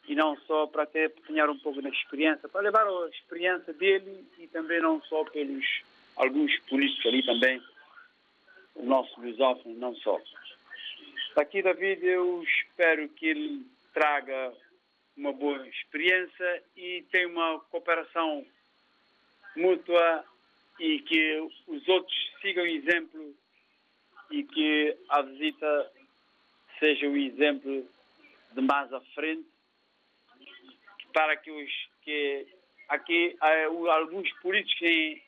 e 0.08 0.15
não 0.15 0.38
só 0.46 0.67
para 0.67 0.86
ter 0.86 1.13
ganhar 1.28 1.50
um 1.50 1.58
pouco 1.58 1.82
da 1.82 1.89
experiência, 1.89 2.48
para 2.50 2.62
levar 2.62 2.86
a 2.86 3.10
experiência 3.10 3.74
dele 3.74 4.26
e 4.38 4.48
também 4.48 4.82
não 4.82 5.02
só 5.04 5.24
pelos 5.26 5.65
alguns 6.15 6.58
políticos 6.69 7.06
ali 7.06 7.26
também 7.26 7.62
o 8.75 8.83
nosso 8.83 9.19
lusófono, 9.19 9.75
não 9.75 9.95
só. 9.95 10.19
Aqui, 11.36 11.62
David, 11.62 12.05
eu 12.05 12.43
espero 12.43 13.09
que 13.09 13.27
ele 13.27 13.65
traga 13.93 14.53
uma 15.17 15.31
boa 15.31 15.67
experiência 15.67 16.63
e 16.75 17.03
tenha 17.12 17.27
uma 17.27 17.59
cooperação 17.71 18.45
mútua 19.55 20.25
e 20.79 20.99
que 20.99 21.49
os 21.67 21.88
outros 21.88 22.31
sigam 22.41 22.63
o 22.63 22.67
exemplo 22.67 23.36
e 24.31 24.43
que 24.43 24.97
a 25.09 25.21
visita 25.21 25.91
seja 26.79 27.07
o 27.07 27.15
exemplo 27.15 27.88
de 28.51 28.62
mais 28.62 28.91
à 28.91 28.99
frente 29.15 29.47
para 31.13 31.38
que 31.38 31.51
os 31.51 31.71
que 32.01 32.47
aqui 32.89 33.36
alguns 33.39 34.31
políticos 34.41 34.81
em, 34.81 35.21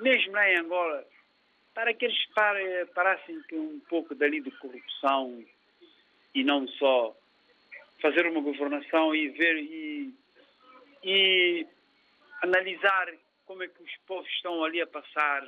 mesmo 0.00 0.32
lá 0.32 0.50
em 0.50 0.56
Angola 0.56 1.06
para 1.74 1.92
que 1.92 2.04
eles 2.04 2.26
parassem 2.94 3.42
um 3.52 3.80
pouco 3.88 4.14
dali 4.14 4.40
de 4.40 4.50
corrupção 4.52 5.44
e 6.34 6.44
não 6.44 6.66
só 6.68 7.16
fazer 8.00 8.26
uma 8.26 8.40
governação 8.40 9.14
e 9.14 9.28
ver 9.28 9.56
e, 9.56 10.14
e 11.02 11.66
analisar 12.42 13.12
como 13.44 13.62
é 13.62 13.68
que 13.68 13.82
os 13.82 13.96
povos 14.06 14.30
estão 14.30 14.64
ali 14.64 14.80
a 14.80 14.86
passar 14.86 15.42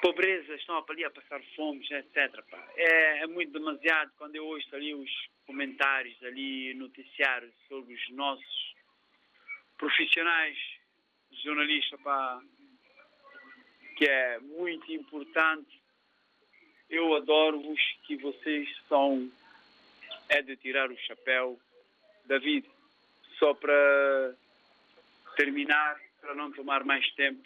pobreza, 0.00 0.54
estão 0.54 0.84
ali 0.88 1.04
a 1.04 1.10
passar 1.10 1.42
fomes, 1.56 1.90
etc. 1.90 2.42
É, 2.76 3.22
é, 3.22 3.26
muito 3.26 3.52
demasiado 3.52 4.12
quando 4.16 4.36
eu 4.36 4.46
ouço 4.46 4.74
ali 4.74 4.94
os 4.94 5.10
comentários 5.46 6.22
ali, 6.22 6.74
noticiários 6.74 7.52
sobre 7.68 7.94
os 7.94 8.10
nossos 8.10 8.74
profissionais 9.76 10.56
jornalistas, 11.44 12.00
pá, 12.00 12.40
que 13.98 14.04
é 14.04 14.38
muito 14.38 14.90
importante. 14.92 15.82
Eu 16.88 17.16
adoro-vos, 17.16 17.80
que 18.06 18.16
vocês 18.16 18.68
são. 18.88 19.28
É 20.28 20.40
de 20.40 20.56
tirar 20.56 20.90
o 20.90 20.96
chapéu. 20.98 21.58
David, 22.26 22.64
só 23.38 23.54
para 23.54 24.34
terminar, 25.36 25.98
para 26.20 26.34
não 26.34 26.52
tomar 26.52 26.84
mais 26.84 27.10
tempo. 27.14 27.42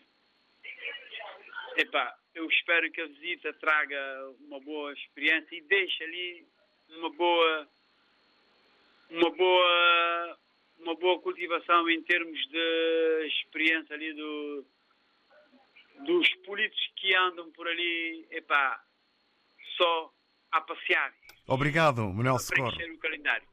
Epá, 1.76 2.14
eu 2.34 2.46
espero 2.48 2.90
que 2.90 3.00
a 3.00 3.06
visita 3.06 3.52
traga 3.54 4.30
uma 4.40 4.60
boa 4.60 4.92
experiência 4.92 5.56
e 5.56 5.62
deixe 5.62 6.04
ali 6.04 6.44
uma 6.90 7.10
boa 7.10 7.68
uma 9.10 9.30
boa 9.30 10.38
uma 10.80 10.94
boa 10.96 11.20
cultivação 11.20 11.88
em 11.88 12.02
termos 12.02 12.38
de 12.48 13.26
experiência 13.26 13.94
ali 13.94 14.12
do 14.12 14.66
dos 16.05 16.28
políticos 16.46 16.92
que 16.96 17.14
andam 17.14 17.50
por 17.52 17.66
ali, 17.66 18.26
epá, 18.31 18.83
só 19.76 20.12
a 20.52 20.61
passear. 20.61 21.12
Obrigado, 21.46 22.02
Manuel 22.12 22.38
Socorro. 22.38 22.70
o 22.70 22.98
calendário. 22.98 23.46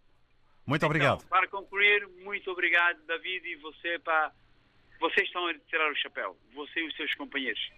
Muito 0.66 0.86
obrigado. 0.86 1.18
Então, 1.18 1.30
para 1.30 1.48
concluir, 1.48 2.08
muito 2.24 2.52
obrigado, 2.52 3.02
David, 3.06 3.48
e 3.48 3.56
você, 3.56 3.98
pá, 4.00 4.32
vocês 5.00 5.28
estão 5.28 5.48
a 5.48 5.54
tirar 5.54 5.92
o 5.92 5.96
chapéu, 5.96 6.38
você 6.54 6.82
e 6.82 6.88
os 6.88 6.96
seus 6.96 7.14
companheiros. 7.16 7.72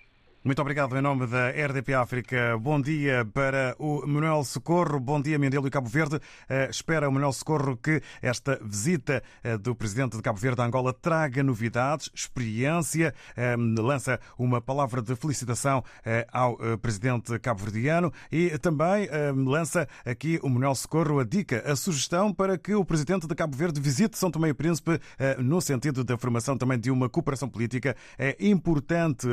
Muito 0.43 0.59
obrigado 0.59 0.97
em 0.97 1.01
nome 1.03 1.27
da 1.27 1.49
RDP 1.51 1.93
África. 1.93 2.57
Bom 2.57 2.81
dia 2.81 3.23
para 3.31 3.75
o 3.77 4.07
Manuel 4.07 4.43
Socorro. 4.43 4.99
Bom 4.99 5.21
dia, 5.21 5.37
Mendelo 5.37 5.67
e 5.67 5.69
Cabo 5.69 5.87
Verde. 5.87 6.15
Uh, 6.15 6.67
espera 6.67 7.07
o 7.07 7.11
Manuel 7.11 7.31
Socorro 7.31 7.77
que 7.77 8.01
esta 8.23 8.59
visita 8.59 9.21
uh, 9.45 9.59
do 9.59 9.75
presidente 9.75 10.17
de 10.17 10.23
Cabo 10.23 10.39
Verde 10.39 10.59
a 10.59 10.65
Angola 10.65 10.93
traga 10.93 11.43
novidades, 11.43 12.09
experiência, 12.11 13.13
uh, 13.37 13.81
lança 13.83 14.19
uma 14.35 14.59
palavra 14.59 14.99
de 14.99 15.15
felicitação 15.15 15.83
ao 16.31 16.57
presidente 16.79 17.37
cabo-verdiano 17.37 18.11
e 18.31 18.57
também 18.57 19.07
lança 19.45 19.87
aqui 20.05 20.39
o 20.41 20.49
Manuel 20.49 20.73
Socorro 20.73 21.19
a 21.19 21.23
dica, 21.23 21.61
a 21.65 21.75
sugestão 21.75 22.33
para 22.33 22.57
que 22.57 22.73
o 22.73 22.83
presidente 22.83 23.27
de 23.27 23.35
Cabo 23.35 23.55
Verde 23.55 23.79
visite 23.79 24.17
São 24.17 24.31
Tomé 24.31 24.49
e 24.49 24.53
Príncipe 24.53 24.99
no 25.37 25.61
sentido 25.61 26.03
da 26.03 26.17
formação 26.17 26.57
também 26.57 26.79
de 26.79 26.89
uma 26.89 27.09
cooperação 27.09 27.47
política. 27.47 27.95
É 28.17 28.35
importante 28.39 29.27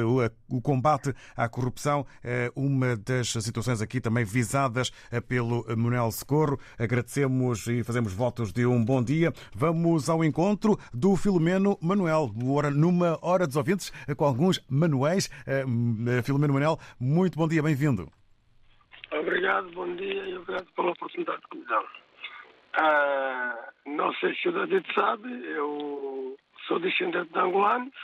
o 0.49 0.61
combate 0.61 0.98
combate 0.99 1.15
à 1.37 1.49
corrupção, 1.49 2.05
eh, 2.25 2.51
uma 2.57 2.97
das 2.97 3.33
situações 3.33 3.81
aqui 3.81 4.01
também 4.01 4.25
visadas 4.25 4.91
eh, 5.13 5.21
pelo 5.21 5.65
Manuel 5.77 6.11
Socorro. 6.11 6.59
Agradecemos 6.79 7.67
e 7.67 7.85
fazemos 7.85 8.13
votos 8.13 8.53
de 8.53 8.67
um 8.67 8.85
bom 8.85 9.03
dia. 9.03 9.33
Vamos 9.55 10.11
ao 10.11 10.25
encontro 10.25 10.77
do 10.93 11.17
Filomeno 11.17 11.79
Manuel, 11.81 12.31
numa 12.75 13.19
hora 13.23 13.47
dos 13.47 13.57
ouvintes, 13.57 13.93
eh, 14.09 14.15
com 14.15 14.25
alguns 14.25 14.61
manuais. 14.69 15.31
Filomeno 16.25 16.55
Manuel, 16.55 16.79
muito 17.01 17.39
bom 17.39 17.47
dia, 17.47 17.63
bem-vindo. 17.63 18.09
Obrigado, 19.13 19.71
bom 19.71 19.95
dia 19.97 20.25
e 20.27 20.37
obrigado 20.37 20.67
pela 20.75 20.91
oportunidade 20.91 21.41
que 21.51 21.59
me 21.59 21.65
dão. 21.67 21.85
Ah, 22.81 23.71
não 23.87 24.13
sei 24.15 24.35
se 24.35 24.49
o 24.49 24.53
David 24.53 24.87
sabe, 24.95 25.29
eu 25.47 26.37
sou 26.67 26.79
descendente 26.79 27.33
de 27.33 27.39
angolanos, 27.39 27.95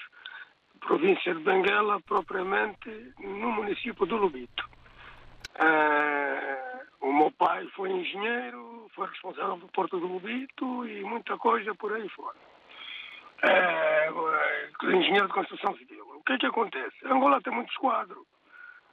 província 0.87 1.35
de 1.35 1.41
Benguela, 1.43 2.01
propriamente 2.03 2.91
no 3.19 3.53
município 3.53 4.07
do 4.07 4.17
Lubito. 4.17 4.65
Uh, 5.57 6.85
o 7.01 7.13
meu 7.13 7.31
pai 7.33 7.67
foi 7.75 7.91
engenheiro, 7.91 8.91
foi 8.95 9.09
responsável 9.09 9.57
do 9.57 9.69
Porto 9.69 9.99
do 9.99 10.07
Lubito 10.07 10.87
e 10.87 11.03
muita 11.05 11.37
coisa 11.39 11.75
por 11.75 11.93
aí 11.93 12.09
fora. 12.11 12.37
Uh, 13.45 14.91
engenheiro 14.91 15.27
de 15.27 15.33
construção 15.33 15.77
civil. 15.77 16.05
O 16.17 16.23
que 16.25 16.33
é 16.35 16.39
que 16.39 16.47
acontece? 16.47 16.97
Angola 17.05 17.41
tem 17.41 17.53
muitos 17.53 17.77
quadros. 17.77 18.25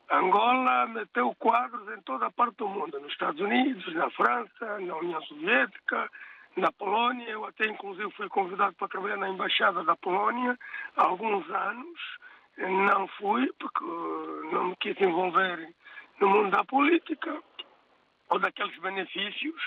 Angola 0.09 0.87
meteu 0.87 1.33
quadros 1.39 1.87
em 1.97 2.01
toda 2.01 2.27
a 2.27 2.31
parte 2.31 2.57
do 2.57 2.67
mundo, 2.67 2.99
nos 2.99 3.11
Estados 3.11 3.39
Unidos, 3.39 3.93
na 3.93 4.09
França, 4.11 4.79
na 4.79 4.95
União 4.97 5.21
Soviética, 5.23 6.09
na 6.55 6.71
Polónia. 6.71 7.29
Eu 7.29 7.45
até, 7.45 7.65
inclusive, 7.67 8.11
fui 8.11 8.27
convidado 8.29 8.73
para 8.75 8.87
trabalhar 8.87 9.17
na 9.17 9.29
Embaixada 9.29 9.83
da 9.83 9.95
Polónia 9.95 10.57
há 10.95 11.03
alguns 11.03 11.49
anos. 11.49 11.99
Não 12.57 13.07
fui, 13.07 13.51
porque 13.59 13.83
não 14.51 14.65
me 14.65 14.75
quis 14.77 14.99
envolver 14.99 15.73
no 16.19 16.29
mundo 16.29 16.51
da 16.51 16.63
política 16.63 17.41
ou 18.29 18.39
daqueles 18.39 18.77
benefícios. 18.79 19.61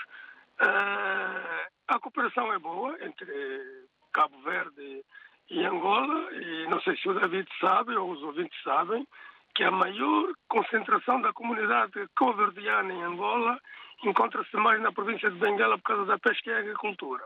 Uh, 0.61 1.67
a 1.87 1.99
cooperação 1.99 2.53
é 2.53 2.59
boa 2.59 2.95
entre 3.03 3.87
Cabo 4.13 4.39
Verde 4.41 5.03
e 5.49 5.63
Angola, 5.65 6.33
e 6.33 6.67
não 6.67 6.81
sei 6.81 6.95
se 6.97 7.09
o 7.09 7.13
David 7.13 7.47
sabe 7.59 7.95
ou 7.95 8.11
os 8.11 8.23
ouvintes 8.23 8.59
sabem, 8.63 9.05
que 9.53 9.63
a 9.63 9.71
maior 9.71 10.33
concentração 10.47 11.21
da 11.21 11.31
comunidade 11.31 11.93
cabo-verdiana 12.15 12.93
em 12.93 13.03
Angola 13.03 13.59
encontra-se 14.09 14.55
mais 14.57 14.81
na 14.81 14.91
província 14.91 15.29
de 15.29 15.37
Benguela 15.37 15.77
por 15.77 15.83
causa 15.83 16.05
da 16.05 16.19
pesca 16.19 16.49
e 16.49 16.53
agricultura. 16.53 17.23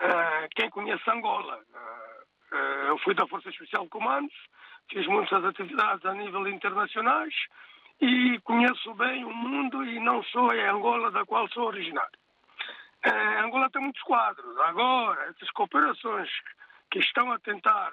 Uh, 0.00 0.48
quem 0.54 0.70
conhece 0.70 1.02
Angola? 1.10 1.58
Uh, 2.52 2.56
eu 2.88 2.98
fui 2.98 3.14
da 3.14 3.26
Força 3.26 3.48
Especial 3.48 3.84
de 3.84 3.90
Comandos, 3.90 4.34
fiz 4.90 5.06
muitas 5.06 5.44
atividades 5.44 6.04
a 6.04 6.14
nível 6.14 6.46
internacionais 6.48 7.34
e 8.00 8.38
conheço 8.40 8.94
bem 8.94 9.24
o 9.24 9.34
mundo 9.34 9.84
e 9.84 9.98
não 10.00 10.22
só 10.24 10.52
é 10.52 10.68
Angola 10.68 11.10
da 11.10 11.24
qual 11.24 11.48
sou 11.48 11.64
originário. 11.64 12.18
Angola 13.44 13.70
tem 13.70 13.80
muitos 13.80 14.02
quadros. 14.02 14.58
Agora, 14.60 15.30
essas 15.30 15.50
cooperações 15.52 16.28
que 16.90 16.98
estão 16.98 17.30
a 17.30 17.38
tentar 17.38 17.92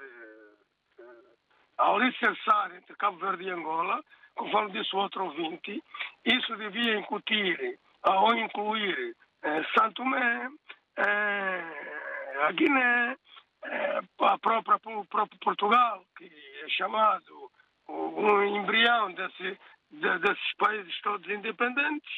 alicerçar 1.77 2.75
entre 2.75 2.95
Cabo 2.95 3.17
Verde 3.17 3.43
e 3.43 3.51
Angola, 3.51 4.03
conforme 4.35 4.71
disse 4.71 4.95
o 4.95 4.99
outro 4.99 5.25
ouvinte, 5.25 5.83
isso 6.25 6.55
devia 6.55 6.97
incutir 6.97 7.79
ao 8.03 8.33
incluir 8.35 9.15
eh, 9.43 9.63
Santo 9.77 10.03
Tomé, 10.03 10.49
eh, 10.97 12.43
a 12.47 12.51
Guiné, 12.51 13.17
eh, 13.65 14.01
a 14.19 14.37
própria, 14.37 14.79
o 14.85 15.05
próprio 15.05 15.39
Portugal, 15.39 16.03
que 16.17 16.25
é 16.25 16.69
chamado 16.69 17.51
um 17.87 18.43
embrião 18.43 19.11
desse, 19.13 19.57
de, 19.91 20.19
desses 20.19 20.53
países 20.57 21.01
todos 21.01 21.27
independentes, 21.29 22.11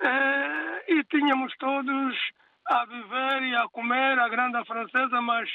eh, 0.00 0.84
e 0.88 1.04
tínhamos 1.04 1.54
todos 1.58 2.16
a 2.66 2.84
viver 2.86 3.42
e 3.42 3.56
a 3.56 3.68
comer 3.68 4.18
a 4.18 4.28
grande 4.28 4.64
francesa, 4.64 5.20
mas 5.20 5.48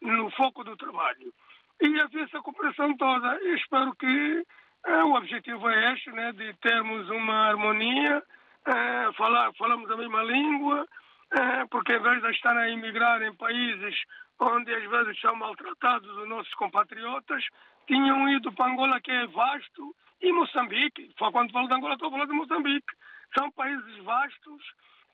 no 0.00 0.30
foco 0.30 0.64
do 0.64 0.76
trabalho. 0.76 1.32
E 1.80 2.00
havia 2.00 2.24
essa 2.24 2.40
cooperação 2.40 2.96
toda. 2.96 3.38
E 3.42 3.54
espero 3.56 3.94
que 3.96 4.44
eh, 4.86 5.04
o 5.04 5.14
objetivo 5.14 5.68
é 5.68 5.92
este, 5.92 6.10
né, 6.10 6.32
de 6.32 6.52
termos 6.54 7.08
uma 7.10 7.48
harmonia 7.48 8.22
é, 8.66 9.12
falar, 9.14 9.52
falamos 9.54 9.90
a 9.90 9.96
mesma 9.96 10.22
língua, 10.22 10.86
é, 11.32 11.66
porque 11.66 11.94
em 11.94 12.02
vez 12.02 12.22
de 12.22 12.30
estar 12.30 12.56
a 12.56 12.70
emigrar 12.70 13.22
em 13.22 13.34
países 13.34 13.94
onde 14.38 14.74
às 14.74 14.90
vezes 14.90 15.20
são 15.20 15.34
maltratados 15.36 16.08
os 16.16 16.28
nossos 16.28 16.52
compatriotas, 16.54 17.44
tinham 17.86 18.28
ido 18.28 18.52
para 18.52 18.72
Angola, 18.72 19.00
que 19.00 19.10
é 19.10 19.26
vasto, 19.28 19.94
e 20.20 20.32
Moçambique. 20.32 21.12
Quando 21.18 21.52
falo 21.52 21.68
de 21.68 21.74
Angola, 21.74 21.94
estou 21.94 22.10
falando 22.10 22.30
de 22.30 22.36
Moçambique. 22.36 22.92
São 23.36 23.50
países 23.50 23.96
vastos 24.04 24.62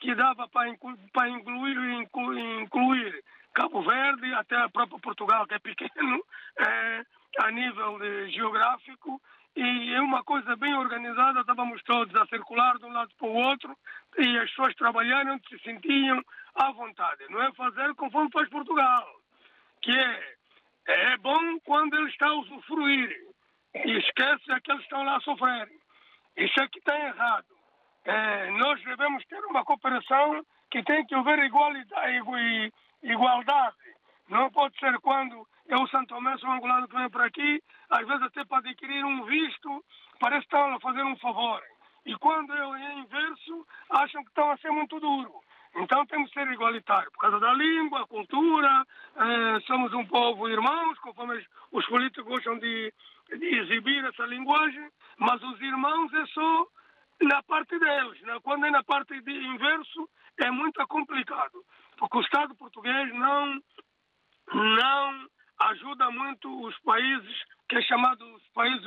que 0.00 0.14
dava 0.14 0.48
para 0.48 0.68
incluir, 0.68 0.98
para 1.12 1.28
incluir, 1.28 2.00
incluir, 2.62 3.24
Cabo 3.54 3.82
Verde, 3.82 4.32
até 4.34 4.56
a 4.56 4.68
própria 4.68 5.00
Portugal, 5.00 5.46
que 5.46 5.54
é 5.54 5.58
pequeno, 5.58 6.22
é, 6.58 7.04
a 7.40 7.50
nível 7.50 7.98
geográfico, 8.28 9.20
e 9.60 9.92
é 9.92 10.00
uma 10.00 10.22
coisa 10.22 10.54
bem 10.54 10.72
organizada, 10.74 11.40
estávamos 11.40 11.82
todos 11.82 12.14
a 12.14 12.24
circular 12.26 12.78
de 12.78 12.84
um 12.84 12.92
lado 12.92 13.12
para 13.18 13.26
o 13.26 13.34
outro 13.34 13.76
e 14.16 14.38
as 14.38 14.48
pessoas 14.50 14.72
trabalharam, 14.76 15.36
se 15.48 15.58
sentiam 15.64 16.22
à 16.54 16.70
vontade. 16.70 17.24
Não 17.28 17.42
é 17.42 17.52
fazer 17.54 17.92
conforme 17.96 18.30
faz 18.30 18.48
Portugal, 18.48 19.04
que 19.82 19.90
é, 19.90 20.36
é 20.86 21.16
bom 21.16 21.58
quando 21.64 21.94
ele 21.94 22.08
está 22.08 22.28
a 22.28 22.34
usufruir 22.34 23.10
e 23.74 23.98
esquece 23.98 24.52
aqueles 24.52 24.78
que 24.82 24.84
estão 24.84 25.02
lá 25.02 25.16
a 25.16 25.20
sofrer. 25.22 25.68
Isso 26.36 26.60
é 26.60 26.68
que 26.68 26.78
está 26.78 26.96
errado. 26.96 27.46
É, 28.04 28.50
nós 28.52 28.80
devemos 28.84 29.24
ter 29.26 29.44
uma 29.44 29.64
cooperação 29.64 30.40
que 30.70 30.84
tem 30.84 31.04
que 31.04 31.16
haver 31.16 31.40
igualdade, 31.40 32.72
igualdade. 33.02 33.76
Não 34.28 34.52
pode 34.52 34.78
ser 34.78 34.96
quando 35.00 35.44
eu, 35.68 35.86
Santo 35.88 36.14
Tomé, 36.14 36.36
sou 36.38 36.50
angolano 36.50 36.88
que 36.88 36.96
vem 36.96 37.10
por 37.10 37.20
aqui, 37.20 37.62
às 37.90 38.06
vezes 38.06 38.22
até 38.22 38.44
para 38.44 38.58
adquirir 38.58 39.04
um 39.04 39.24
visto, 39.24 39.84
parece 40.18 40.46
que 40.46 40.56
estão 40.56 40.74
a 40.74 40.80
fazer 40.80 41.02
um 41.02 41.16
favor. 41.18 41.62
E 42.06 42.16
quando 42.16 42.54
em 42.54 43.00
inverso, 43.00 43.66
acham 43.90 44.22
que 44.22 44.30
estão 44.30 44.50
a 44.50 44.56
ser 44.56 44.70
muito 44.70 44.98
duro. 44.98 45.32
Então 45.76 46.06
temos 46.06 46.30
que 46.30 46.40
ser 46.40 46.50
igualitários, 46.50 47.12
por 47.12 47.20
causa 47.20 47.38
da 47.38 47.52
língua, 47.52 48.06
cultura, 48.06 48.86
eh, 49.16 49.60
somos 49.66 49.92
um 49.92 50.06
povo 50.06 50.48
irmãos, 50.48 50.98
conforme 51.00 51.44
os 51.70 51.86
políticos 51.86 52.24
gostam 52.24 52.58
de, 52.58 52.92
de 53.28 53.46
exibir 53.58 54.02
essa 54.06 54.24
linguagem, 54.24 54.90
mas 55.18 55.42
os 55.42 55.60
irmãos 55.60 56.12
é 56.14 56.26
só 56.28 56.66
na 57.20 57.42
parte 57.42 57.78
deles. 57.78 58.20
Né? 58.22 58.38
Quando 58.42 58.64
é 58.64 58.70
na 58.70 58.82
parte 58.82 59.20
de 59.20 59.32
inverso, 59.32 60.08
é 60.38 60.50
muito 60.50 60.84
complicado, 60.86 61.62
porque 61.98 62.16
o 62.16 62.22
Estado 62.22 62.54
português 62.54 63.12
não, 63.12 63.60
não 64.54 65.28
ajuda 65.58 66.10
muito 66.10 66.66
os 66.66 66.78
países 66.80 67.44
que 67.68 67.76
é 67.76 67.82
chamado 67.82 68.24
os 68.34 68.42
países 68.48 68.86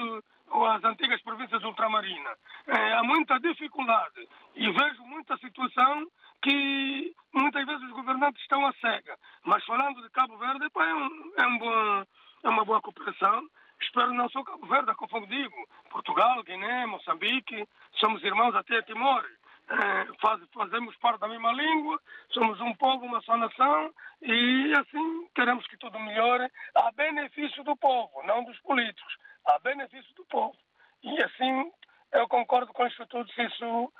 ou 0.51 0.65
as 0.65 0.83
antigas 0.83 1.21
províncias 1.21 1.63
ultramarinas. 1.63 2.37
É, 2.67 2.93
há 2.93 3.03
muita 3.03 3.39
dificuldade 3.39 4.27
e 4.55 4.71
vejo 4.71 5.03
muita 5.03 5.37
situação 5.37 6.05
que 6.41 7.13
muitas 7.33 7.65
vezes 7.65 7.83
os 7.83 7.91
governantes 7.91 8.41
estão 8.41 8.65
a 8.65 8.73
cega. 8.73 9.17
Mas 9.45 9.63
falando 9.65 10.01
de 10.01 10.09
Cabo 10.09 10.37
Verde, 10.37 10.69
pá, 10.71 10.85
é, 10.85 10.93
um, 10.93 11.33
é, 11.37 11.47
um 11.47 11.57
bom, 11.57 12.05
é 12.43 12.49
uma 12.49 12.65
boa 12.65 12.81
cooperação. 12.81 13.47
Espero 13.81 14.13
não 14.13 14.29
só 14.29 14.43
Cabo 14.43 14.65
Verde, 14.67 14.93
como 14.95 15.27
digo, 15.27 15.55
Portugal, 15.89 16.43
Guiné, 16.43 16.85
Moçambique, 16.85 17.67
somos 17.93 18.23
irmãos 18.23 18.55
até 18.55 18.81
Timor. 18.81 19.25
É, 19.69 20.05
faz, 20.19 20.41
fazemos 20.53 20.95
parte 20.97 21.21
da 21.21 21.29
mesma 21.29 21.53
língua, 21.53 21.99
somos 22.31 22.59
um 22.59 22.73
povo, 22.75 23.05
uma 23.05 23.21
só 23.21 23.37
nação, 23.37 23.93
e 24.21 24.73
assim 24.75 25.20
queremos 25.41 25.65
que 25.65 25.77
tudo 25.77 25.99
melhore 25.99 26.47
a 26.75 26.91
benefício 26.91 27.63
do 27.63 27.75
povo, 27.75 28.21
não 28.23 28.43
dos 28.43 28.59
políticos, 28.59 29.17
a 29.45 29.57
benefício 29.57 30.13
do 30.13 30.23
povo. 30.25 30.55
E 31.01 31.23
assim 31.23 31.71
eu 32.11 32.27
concordo 32.27 32.71
com 32.71 32.85
isso 32.85 33.03
tudo, 33.07 33.27
se 33.31 33.41
isso 33.41 33.91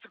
se 0.00 0.05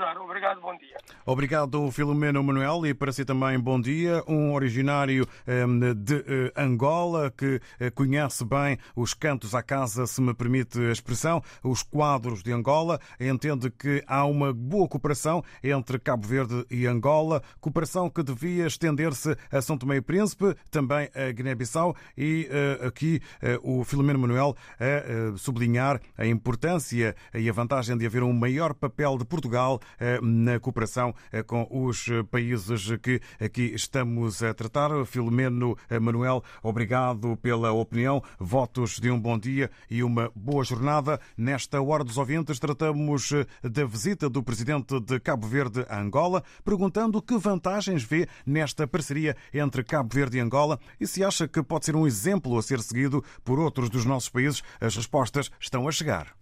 concretizar. 0.00 0.18
Obrigado, 0.20 0.60
bom 0.60 0.76
dia. 0.76 0.96
Obrigado, 1.26 1.90
Filomeno 1.90 2.42
Manuel, 2.42 2.86
e 2.86 2.94
para 2.94 3.12
si 3.12 3.24
também 3.24 3.58
bom 3.58 3.80
dia. 3.80 4.22
Um 4.26 4.54
originário 4.54 5.26
ehm, 5.46 5.94
de 5.94 6.24
eh, 6.26 6.52
Angola 6.56 7.30
que 7.30 7.60
eh, 7.78 7.90
conhece 7.90 8.44
bem 8.44 8.78
os 8.96 9.14
cantos 9.14 9.54
à 9.54 9.62
casa, 9.62 10.06
se 10.06 10.20
me 10.20 10.34
permite 10.34 10.78
a 10.80 10.92
expressão, 10.92 11.42
os 11.62 11.82
quadros 11.82 12.42
de 12.42 12.52
Angola, 12.52 12.98
entende 13.18 13.70
que 13.70 14.02
há 14.06 14.24
uma 14.24 14.52
boa 14.52 14.88
cooperação 14.88 15.44
entre 15.62 15.98
Cabo 15.98 16.26
Verde 16.26 16.64
e 16.70 16.86
Angola, 16.86 17.42
cooperação 17.60 18.08
que 18.08 18.22
devia 18.22 18.66
estender-se 18.66 19.36
a 19.52 19.60
São 19.60 19.76
Tomé 19.76 19.96
e 19.96 20.00
Príncipe, 20.00 20.54
também 20.70 21.10
a 21.14 21.30
Guiné-Bissau, 21.30 21.94
e 22.16 22.48
eh, 22.50 22.86
aqui 22.86 23.20
o 23.62 23.84
Filomeno 23.84 24.18
Manuel 24.18 24.56
a 24.78 25.36
sublinhar 25.36 26.00
a 26.16 26.26
importância 26.26 27.14
e 27.34 27.48
a 27.48 27.52
vantagem 27.52 27.96
de 27.96 28.06
haver 28.06 28.22
um 28.22 28.32
maior 28.32 28.74
papel 28.74 29.18
de 29.18 29.24
Portugal 29.24 29.80
na 30.22 30.58
cooperação 30.58 31.14
eh, 31.32 31.42
com 31.42 31.66
os 31.70 32.06
países 32.30 32.88
que 33.02 33.20
aqui 33.40 33.72
estamos 33.74 34.42
a 34.42 34.54
tratar. 34.54 34.90
Filomeno 35.06 35.76
eh, 35.88 35.98
Manuel, 35.98 36.42
obrigado 36.62 37.36
pela 37.36 37.72
opinião, 37.72 38.22
votos 38.38 38.98
de 38.98 39.10
um 39.10 39.20
bom 39.20 39.38
dia 39.38 39.70
e 39.90 40.02
uma 40.02 40.30
boa 40.34 40.64
jornada. 40.64 41.20
Nesta 41.36 41.80
Hora 41.80 42.04
dos 42.04 42.18
Ouvintes, 42.18 42.58
tratamos 42.58 43.30
da 43.62 43.84
visita 43.84 44.28
do 44.28 44.42
presidente 44.42 44.98
de 45.00 45.18
Cabo 45.20 45.46
Verde 45.46 45.84
a 45.88 46.00
Angola, 46.00 46.42
perguntando 46.64 47.22
que 47.22 47.36
vantagens 47.38 48.02
vê 48.02 48.28
nesta 48.46 48.86
parceria 48.86 49.36
entre 49.52 49.84
Cabo 49.84 50.14
Verde 50.14 50.38
e 50.38 50.40
Angola 50.40 50.78
e 50.98 51.06
se 51.06 51.24
acha 51.24 51.48
que 51.48 51.62
pode 51.62 51.86
ser 51.86 51.96
um 51.96 52.06
exemplo 52.06 52.56
a 52.58 52.62
ser 52.62 52.80
seguido 52.80 53.24
por 53.44 53.58
outros 53.58 53.90
dos 53.90 54.04
nossos 54.04 54.28
países. 54.28 54.62
As 54.80 54.96
respostas 54.96 55.50
estão 55.60 55.88
a 55.88 55.92
chegar. 55.92 56.39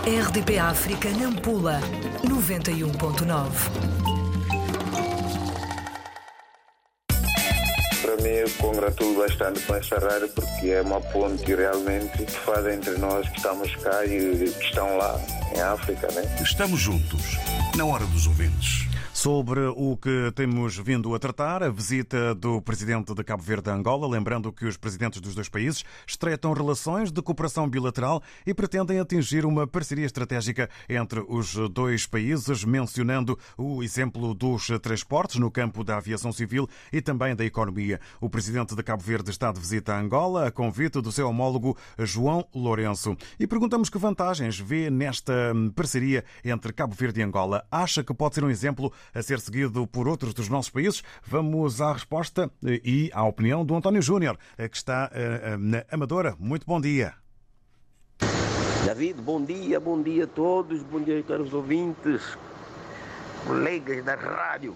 RDP 0.03 0.57
África 0.57 1.11
Nampula 1.11 1.79
91.9 2.23 3.51
Para 8.01 8.15
mim, 8.23 8.29
eu 8.29 8.49
congratulo 8.57 9.19
bastante 9.19 9.59
com 9.59 9.75
essa 9.75 9.99
rádio 9.99 10.27
porque 10.29 10.69
é 10.69 10.81
uma 10.81 10.99
ponte 10.99 11.53
realmente 11.53 12.17
que 12.17 12.31
faz 12.31 12.65
entre 12.65 12.97
nós 12.97 13.29
que 13.29 13.37
estamos 13.37 13.75
cá 13.75 14.03
e 14.03 14.49
que 14.49 14.65
estão 14.65 14.97
lá 14.97 15.21
em 15.55 15.61
África, 15.61 16.07
né? 16.13 16.23
Estamos 16.41 16.79
juntos, 16.79 17.37
na 17.77 17.85
hora 17.85 18.05
dos 18.07 18.25
ouvintes 18.25 18.90
sobre 19.21 19.60
o 19.75 19.95
que 19.97 20.31
temos 20.34 20.75
vindo 20.79 21.13
a 21.13 21.19
tratar, 21.19 21.62
a 21.62 21.69
visita 21.69 22.34
do 22.34 22.60
presidente 22.60 23.13
de 23.13 23.23
Cabo 23.23 23.43
Verde 23.43 23.69
a 23.69 23.73
Angola, 23.75 24.07
lembrando 24.07 24.51
que 24.51 24.65
os 24.65 24.77
presidentes 24.77 25.21
dos 25.21 25.36
dois 25.36 25.47
países 25.47 25.84
estreitam 26.07 26.51
relações 26.53 27.12
de 27.12 27.21
cooperação 27.21 27.69
bilateral 27.69 28.23
e 28.47 28.51
pretendem 28.51 28.99
atingir 28.99 29.45
uma 29.45 29.67
parceria 29.67 30.07
estratégica 30.07 30.67
entre 30.89 31.23
os 31.29 31.53
dois 31.69 32.07
países, 32.07 32.65
mencionando 32.65 33.38
o 33.55 33.84
exemplo 33.84 34.34
dos 34.34 34.69
transportes 34.81 35.36
no 35.36 35.51
campo 35.51 35.84
da 35.84 35.97
aviação 35.97 36.31
civil 36.31 36.67
e 36.91 36.99
também 36.99 37.36
da 37.36 37.45
economia. 37.45 37.99
O 38.19 38.27
presidente 38.27 38.75
de 38.75 38.81
Cabo 38.81 39.03
Verde 39.03 39.29
está 39.29 39.51
de 39.51 39.60
visita 39.60 39.93
a 39.93 39.99
Angola 39.99 40.47
a 40.47 40.51
convite 40.51 40.99
do 40.99 41.12
seu 41.12 41.29
homólogo 41.29 41.77
João 41.99 42.43
Lourenço. 42.55 43.15
E 43.39 43.45
perguntamos 43.45 43.88
que 43.88 43.99
vantagens 43.99 44.57
vê 44.57 44.89
nesta 44.89 45.53
parceria 45.75 46.25
entre 46.43 46.73
Cabo 46.73 46.95
Verde 46.95 47.19
e 47.19 47.23
Angola. 47.23 47.63
Acha 47.69 48.03
que 48.03 48.15
pode 48.15 48.34
ser 48.34 48.43
um 48.43 48.49
exemplo 48.49 48.91
a 49.13 49.21
ser 49.21 49.39
seguido 49.39 49.86
por 49.88 50.08
outros 50.08 50.34
dos 50.34 50.50
nossos 50.50 50.69
países? 50.69 51.04
Vamos 51.26 51.82
à 51.82 51.93
resposta 51.93 52.50
e 52.63 53.10
à 53.13 53.24
opinião 53.24 53.65
do 53.65 53.76
António 53.76 54.02
Júnior, 54.02 54.38
que 54.58 54.78
está 54.78 55.10
eh, 55.13 55.41
eh, 55.43 55.58
na 55.58 55.84
Amadora. 55.91 56.36
Muito 56.39 56.65
bom 56.65 56.80
dia. 56.80 57.13
David, 58.86 59.21
bom 59.21 59.43
dia, 59.43 59.80
bom 59.80 60.02
dia 60.02 60.24
a 60.24 60.28
todos, 60.28 60.82
bom 60.84 61.00
dia, 61.00 61.21
caros 61.24 61.54
ouvintes, 61.54 62.38
colegas 63.45 64.04
da 64.04 64.15
rádio. 64.15 64.76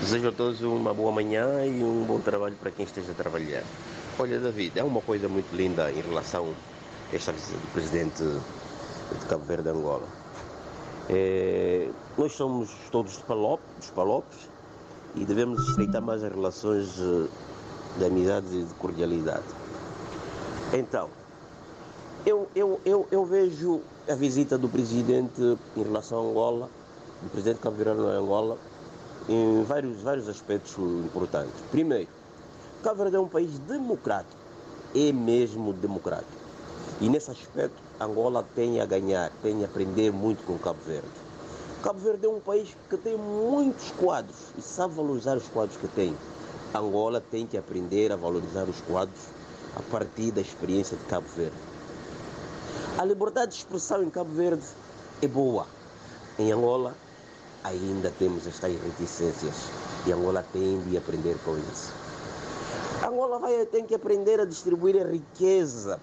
Desejo 0.00 0.28
a 0.28 0.32
todos 0.32 0.60
uma 0.62 0.94
boa 0.94 1.10
manhã 1.10 1.66
e 1.66 1.82
um 1.82 2.04
bom 2.04 2.20
trabalho 2.20 2.54
para 2.54 2.70
quem 2.70 2.84
esteja 2.84 3.10
a 3.10 3.14
trabalhar. 3.14 3.64
Olha, 4.18 4.38
David, 4.38 4.78
é 4.78 4.84
uma 4.84 5.00
coisa 5.00 5.28
muito 5.28 5.54
linda 5.54 5.90
em 5.90 6.00
relação 6.00 6.54
a 7.12 7.16
esta 7.16 7.32
visita 7.32 7.58
do 7.58 7.72
presidente 7.72 8.22
de 8.22 9.26
Cabo 9.26 9.44
Verde, 9.44 9.68
Angola. 9.68 10.06
É, 11.08 11.88
nós 12.18 12.32
somos 12.32 12.68
todos 12.90 13.12
de 13.12 13.22
Palop, 13.22 13.60
dos 13.78 13.90
Palopes 13.90 14.50
e 15.14 15.24
devemos 15.24 15.68
estreitar 15.68 16.02
mais 16.02 16.22
as 16.24 16.32
relações 16.32 16.98
eh, 16.98 17.28
de 17.96 18.04
amizade 18.04 18.46
e 18.58 18.64
de 18.64 18.74
cordialidade. 18.74 19.44
Então, 20.72 21.08
eu, 22.26 22.48
eu, 22.56 22.80
eu, 22.84 23.06
eu 23.12 23.24
vejo 23.24 23.80
a 24.08 24.16
visita 24.16 24.58
do 24.58 24.68
presidente 24.68 25.56
em 25.76 25.82
relação 25.82 26.18
a 26.18 26.28
Angola, 26.28 26.68
do 27.22 27.30
presidente 27.30 27.60
Cabo 27.60 27.76
Verde 27.76 28.00
a 28.00 28.18
Angola, 28.18 28.58
em 29.28 29.62
vários, 29.62 30.02
vários 30.02 30.28
aspectos 30.28 30.76
importantes. 30.76 31.54
Primeiro, 31.70 32.08
Cabo 32.82 33.02
Verde 33.02 33.16
é 33.16 33.20
um 33.20 33.28
país 33.28 33.56
democrático, 33.60 34.36
é 34.92 35.12
mesmo 35.12 35.72
democrático. 35.72 36.32
E 37.00 37.08
nesse 37.08 37.30
aspecto, 37.30 37.80
Angola 38.00 38.44
tem 38.56 38.80
a 38.80 38.86
ganhar, 38.86 39.30
tem 39.40 39.62
a 39.62 39.66
aprender 39.66 40.12
muito 40.12 40.44
com 40.44 40.58
Cabo 40.58 40.80
Verde. 40.84 41.27
Cabo 41.82 42.00
Verde 42.00 42.26
é 42.26 42.28
um 42.28 42.40
país 42.40 42.76
que 42.90 42.96
tem 42.96 43.16
muitos 43.16 43.92
quadros 43.92 44.36
e 44.58 44.60
sabe 44.60 44.94
valorizar 44.94 45.36
os 45.36 45.46
quadros 45.46 45.78
que 45.78 45.86
tem. 45.86 46.16
Angola 46.74 47.20
tem 47.20 47.46
que 47.46 47.56
aprender 47.56 48.10
a 48.10 48.16
valorizar 48.16 48.64
os 48.64 48.80
quadros 48.80 49.20
a 49.76 49.82
partir 49.82 50.32
da 50.32 50.40
experiência 50.40 50.96
de 50.96 51.04
Cabo 51.04 51.28
Verde. 51.36 51.56
A 52.98 53.04
liberdade 53.04 53.52
de 53.52 53.58
expressão 53.58 54.02
em 54.02 54.10
Cabo 54.10 54.30
Verde 54.34 54.66
é 55.22 55.28
boa. 55.28 55.68
Em 56.36 56.50
Angola 56.50 56.96
ainda 57.62 58.12
temos 58.18 58.44
estas 58.48 58.72
reticências 58.82 59.54
e 60.04 60.12
Angola 60.12 60.44
tem 60.52 60.80
de 60.82 60.96
aprender 60.96 61.36
com 61.44 61.56
isso. 61.58 61.92
Angola 63.06 63.38
vai 63.38 63.64
ter 63.66 63.84
que 63.84 63.94
aprender 63.94 64.40
a 64.40 64.44
distribuir 64.44 65.00
a 65.00 65.08
riqueza 65.08 66.00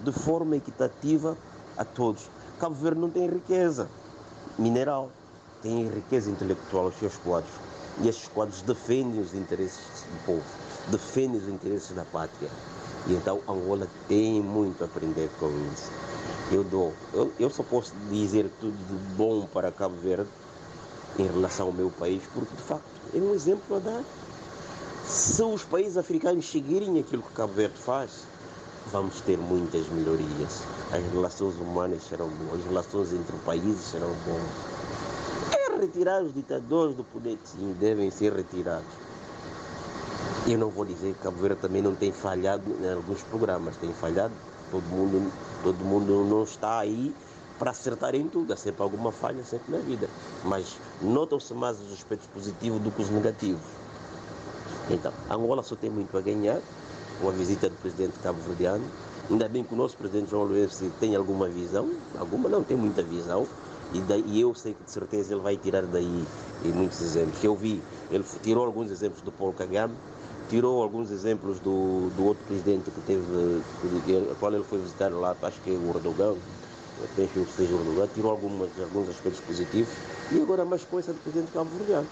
de 0.00 0.10
forma 0.10 0.56
equitativa 0.56 1.36
a 1.76 1.84
todos. 1.84 2.28
Cabo 2.58 2.74
Verde 2.74 3.00
não 3.00 3.10
tem 3.10 3.28
riqueza 3.28 3.88
mineral, 4.58 5.10
tem 5.62 5.88
riqueza 5.88 6.30
intelectual 6.30 6.86
aos 6.86 6.96
seus 6.96 7.16
quadros. 7.16 7.52
E 8.00 8.08
esses 8.08 8.26
quadros 8.28 8.60
defendem 8.62 9.20
os 9.20 9.34
interesses 9.34 10.04
do 10.10 10.26
povo, 10.26 10.44
defendem 10.88 11.40
os 11.40 11.48
interesses 11.48 11.94
da 11.94 12.04
pátria. 12.04 12.50
E 13.06 13.14
então 13.14 13.40
Angola 13.48 13.88
tem 14.08 14.42
muito 14.42 14.82
a 14.82 14.86
aprender 14.86 15.30
com 15.38 15.48
isso. 15.72 15.90
Eu 16.50 16.64
dou, 16.64 16.92
eu, 17.12 17.32
eu 17.38 17.50
só 17.50 17.62
posso 17.62 17.94
dizer 18.10 18.50
tudo 18.60 18.76
de 18.76 19.14
bom 19.14 19.46
para 19.46 19.70
Cabo 19.70 19.96
Verde 19.96 20.28
em 21.18 21.26
relação 21.26 21.66
ao 21.66 21.72
meu 21.72 21.90
país, 21.90 22.22
porque 22.32 22.54
de 22.54 22.62
facto 22.62 22.84
é 23.14 23.18
um 23.18 23.34
exemplo 23.34 23.76
a 23.76 23.78
dar. 23.78 24.04
Se 25.06 25.42
os 25.42 25.62
países 25.62 25.96
africanos 25.96 26.50
seguirem 26.50 26.98
aquilo 26.98 27.22
que 27.22 27.32
Cabo 27.32 27.52
Verde 27.52 27.78
faz, 27.78 28.24
vamos 28.92 29.20
ter 29.20 29.38
muitas 29.38 29.88
melhorias. 29.88 30.62
As 30.92 31.04
relações 31.12 31.54
humanas 31.56 32.02
serão 32.02 32.28
boas, 32.28 32.60
as 32.60 32.66
relações 32.66 33.12
entre 33.12 33.36
países 33.38 33.80
serão 33.80 34.12
boas. 34.26 34.42
É 35.52 35.80
retirar 35.80 36.22
os 36.22 36.34
ditadores 36.34 36.96
do 36.96 37.04
poder, 37.04 37.38
sim, 37.44 37.74
devem 37.78 38.10
ser 38.10 38.32
retirados. 38.32 38.86
Eu 40.46 40.58
não 40.58 40.68
vou 40.68 40.84
dizer 40.84 41.14
que 41.14 41.20
Cabo 41.20 41.40
Verde 41.40 41.60
também 41.60 41.80
não 41.80 41.94
tem 41.94 42.12
falhado 42.12 42.64
em 42.80 42.92
alguns 42.92 43.22
programas, 43.22 43.76
tem 43.78 43.92
falhado. 43.94 44.34
Todo 44.70 44.84
mundo, 44.84 45.32
todo 45.62 45.78
mundo 45.84 46.24
não 46.24 46.42
está 46.42 46.78
aí 46.78 47.14
para 47.58 47.70
acertar 47.70 48.14
em 48.14 48.28
tudo, 48.28 48.52
há 48.52 48.56
sempre 48.56 48.82
alguma 48.82 49.10
falha, 49.10 49.42
sempre 49.44 49.72
na 49.72 49.78
vida. 49.78 50.08
Mas 50.44 50.76
notam-se 51.00 51.54
mais 51.54 51.80
os 51.80 51.92
aspectos 51.92 52.28
positivos 52.28 52.80
do 52.80 52.90
que 52.90 53.02
os 53.02 53.10
negativos. 53.10 53.62
Então, 54.90 55.12
Angola 55.30 55.62
só 55.62 55.74
tem 55.76 55.88
muito 55.88 56.16
a 56.18 56.20
ganhar 56.20 56.60
com 57.20 57.28
a 57.28 57.32
visita 57.32 57.68
do 57.68 57.76
presidente 57.76 58.18
cabo-verdiano. 58.20 58.84
Ainda 59.30 59.48
bem 59.48 59.64
que 59.64 59.72
o 59.72 59.76
nosso 59.76 59.96
presidente 59.96 60.30
João 60.30 60.44
Lourenço 60.44 60.90
tem 61.00 61.16
alguma 61.16 61.48
visão, 61.48 61.90
alguma 62.18 62.48
não, 62.48 62.62
tem 62.62 62.76
muita 62.76 63.02
visão, 63.02 63.46
e, 63.92 64.00
daí, 64.00 64.24
e 64.26 64.40
eu 64.40 64.54
sei 64.54 64.74
que 64.74 64.84
de 64.84 64.90
certeza 64.90 65.34
ele 65.34 65.40
vai 65.40 65.56
tirar 65.56 65.82
daí 65.82 66.24
muitos 66.64 67.00
exemplos. 67.00 67.42
Eu 67.42 67.54
vi, 67.54 67.80
ele 68.10 68.24
tirou 68.42 68.66
alguns 68.66 68.90
exemplos 68.90 69.22
do 69.22 69.32
Paulo 69.32 69.54
Kagame, 69.54 69.94
tirou 70.48 70.82
alguns 70.82 71.10
exemplos 71.10 71.58
do, 71.60 72.10
do 72.16 72.26
outro 72.26 72.44
presidente 72.44 72.90
que 72.90 73.00
teve, 73.02 73.22
que, 74.04 74.34
qual 74.38 74.52
ele 74.52 74.64
foi 74.64 74.78
visitar 74.78 75.12
lá, 75.12 75.36
acho 75.42 75.60
que 75.62 75.70
é 75.70 75.74
o 75.74 75.88
Erdogan, 75.88 76.34
penso 77.16 77.32
que 77.32 77.52
seja 77.52 77.74
o 77.74 77.78
Erdogan, 77.78 78.08
tirou 78.14 78.30
algumas, 78.30 78.70
alguns 78.80 79.08
aspectos 79.08 79.40
positivos, 79.40 79.92
e 80.32 80.40
agora 80.40 80.64
mais 80.64 80.84
coisa 80.84 81.12
do 81.12 81.18
presidente 81.20 81.52
cabo-verdiano. 81.52 82.06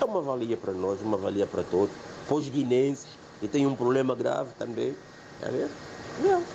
É 0.00 0.04
uma 0.04 0.22
valia 0.22 0.56
para 0.56 0.72
nós, 0.72 1.00
uma 1.02 1.16
valia 1.16 1.46
para 1.46 1.62
todos, 1.62 1.94
para 2.26 2.36
os 2.36 2.48
guinenses, 2.48 3.06
que 3.44 3.48
têm 3.48 3.66
um 3.66 3.76
problema 3.76 4.14
grave 4.14 4.50
também. 4.58 4.96
Está 5.36 5.50
ver? 5.50 5.68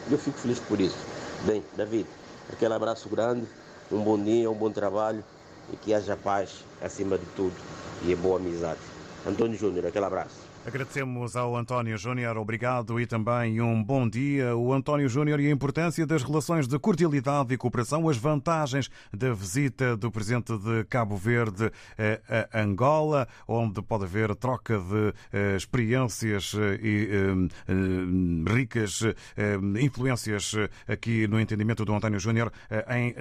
Eu 0.10 0.18
fico 0.18 0.40
feliz 0.40 0.58
por 0.60 0.82
isso. 0.82 0.98
Bem, 1.46 1.64
David, 1.78 2.08
aquele 2.52 2.74
abraço 2.74 3.08
grande, 3.08 3.46
um 3.92 4.02
bom 4.04 4.18
dia, 4.18 4.50
um 4.50 4.56
bom 4.56 4.72
trabalho 4.72 5.24
e 5.72 5.76
que 5.78 5.94
haja 5.94 6.18
paz 6.18 6.50
acima 6.82 7.20
de 7.20 7.26
tudo 7.36 7.56
e 8.02 8.16
boa 8.16 8.38
amizade. 8.38 8.80
Antônio 9.28 9.56
Júnior, 9.56 9.86
aquele 9.86 10.06
abraço. 10.06 10.49
Agradecemos 10.66 11.38
ao 11.38 11.56
António 11.56 11.98
Júnior, 11.98 12.38
obrigado 12.38 13.00
e 13.00 13.08
também 13.08 13.62
um 13.62 13.82
bom 13.82 14.08
dia. 14.08 14.56
O 14.56 14.74
António 14.74 15.08
Júnior 15.08 15.40
e 15.40 15.48
a 15.48 15.52
importância 15.52 16.06
das 16.06 16.22
relações 16.22 16.68
de 16.68 16.78
cordialidade 16.78 17.54
e 17.54 17.58
cooperação, 17.58 18.10
as 18.10 18.18
vantagens 18.18 18.90
da 19.12 19.34
visita 19.34 19.96
do 19.96 20.12
presidente 20.12 20.56
de 20.58 20.84
Cabo 20.84 21.16
Verde 21.16 21.72
a 22.54 22.60
Angola, 22.62 23.28
onde 23.48 23.82
pode 23.82 24.04
haver 24.04 24.36
troca 24.36 24.78
de 24.78 25.14
eh, 25.32 25.56
experiências 25.56 26.54
eh, 26.54 26.80
e 26.82 27.10
eh, 27.68 28.54
ricas 28.54 29.02
influências 29.82 30.54
aqui 30.88 31.26
no 31.28 31.40
entendimento 31.40 31.86
do 31.86 31.94
António 31.94 32.20
Júnior 32.20 32.52
em 32.90 33.16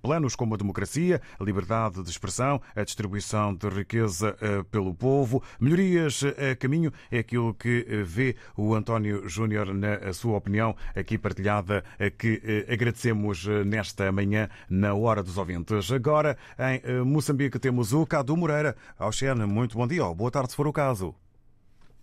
planos 0.00 0.34
como 0.34 0.54
a 0.54 0.56
democracia, 0.56 1.20
a 1.38 1.44
liberdade 1.44 2.02
de 2.02 2.10
expressão, 2.10 2.60
a 2.74 2.82
distribuição 2.82 3.54
de 3.54 3.68
riqueza 3.68 4.36
pelo 4.70 4.94
povo, 4.94 5.42
melhorias 5.60 6.24
caminho. 6.54 6.92
É 7.10 7.18
aquilo 7.18 7.54
que 7.54 7.86
eh, 7.88 8.02
vê 8.02 8.36
o 8.56 8.74
António 8.74 9.28
Júnior 9.28 9.72
na 9.74 10.12
sua 10.12 10.36
opinião, 10.36 10.76
aqui 10.94 11.18
partilhada, 11.18 11.84
eh, 11.98 12.10
que 12.10 12.40
eh, 12.44 12.72
agradecemos 12.72 13.46
nesta 13.66 14.10
manhã 14.12 14.48
na 14.68 14.94
Hora 14.94 15.22
dos 15.22 15.38
Ouvintes. 15.38 15.90
Agora, 15.92 16.36
em 16.58 17.04
Moçambique, 17.04 17.58
temos 17.58 17.92
o 17.92 18.06
Cadu 18.06 18.36
Moreira. 18.36 18.76
Oxene, 18.98 19.46
muito 19.46 19.76
bom 19.76 19.86
dia, 19.86 20.04
ou 20.04 20.14
boa 20.14 20.30
tarde, 20.30 20.50
se 20.50 20.56
for 20.56 20.66
o 20.66 20.72
caso. 20.72 21.14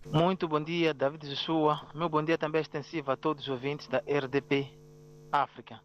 Muito 0.06 0.48
bom 0.48 0.60
dia, 0.60 0.92
David 0.92 1.28
Joshua. 1.28 1.80
Meu 1.94 2.08
bom 2.08 2.22
dia 2.22 2.36
também 2.36 2.58
é 2.58 2.62
extensivo 2.62 3.12
a 3.12 3.16
todos 3.16 3.44
os 3.44 3.48
ouvintes 3.48 3.86
da 3.86 3.98
RDP 3.98 4.68
África. 5.30 5.80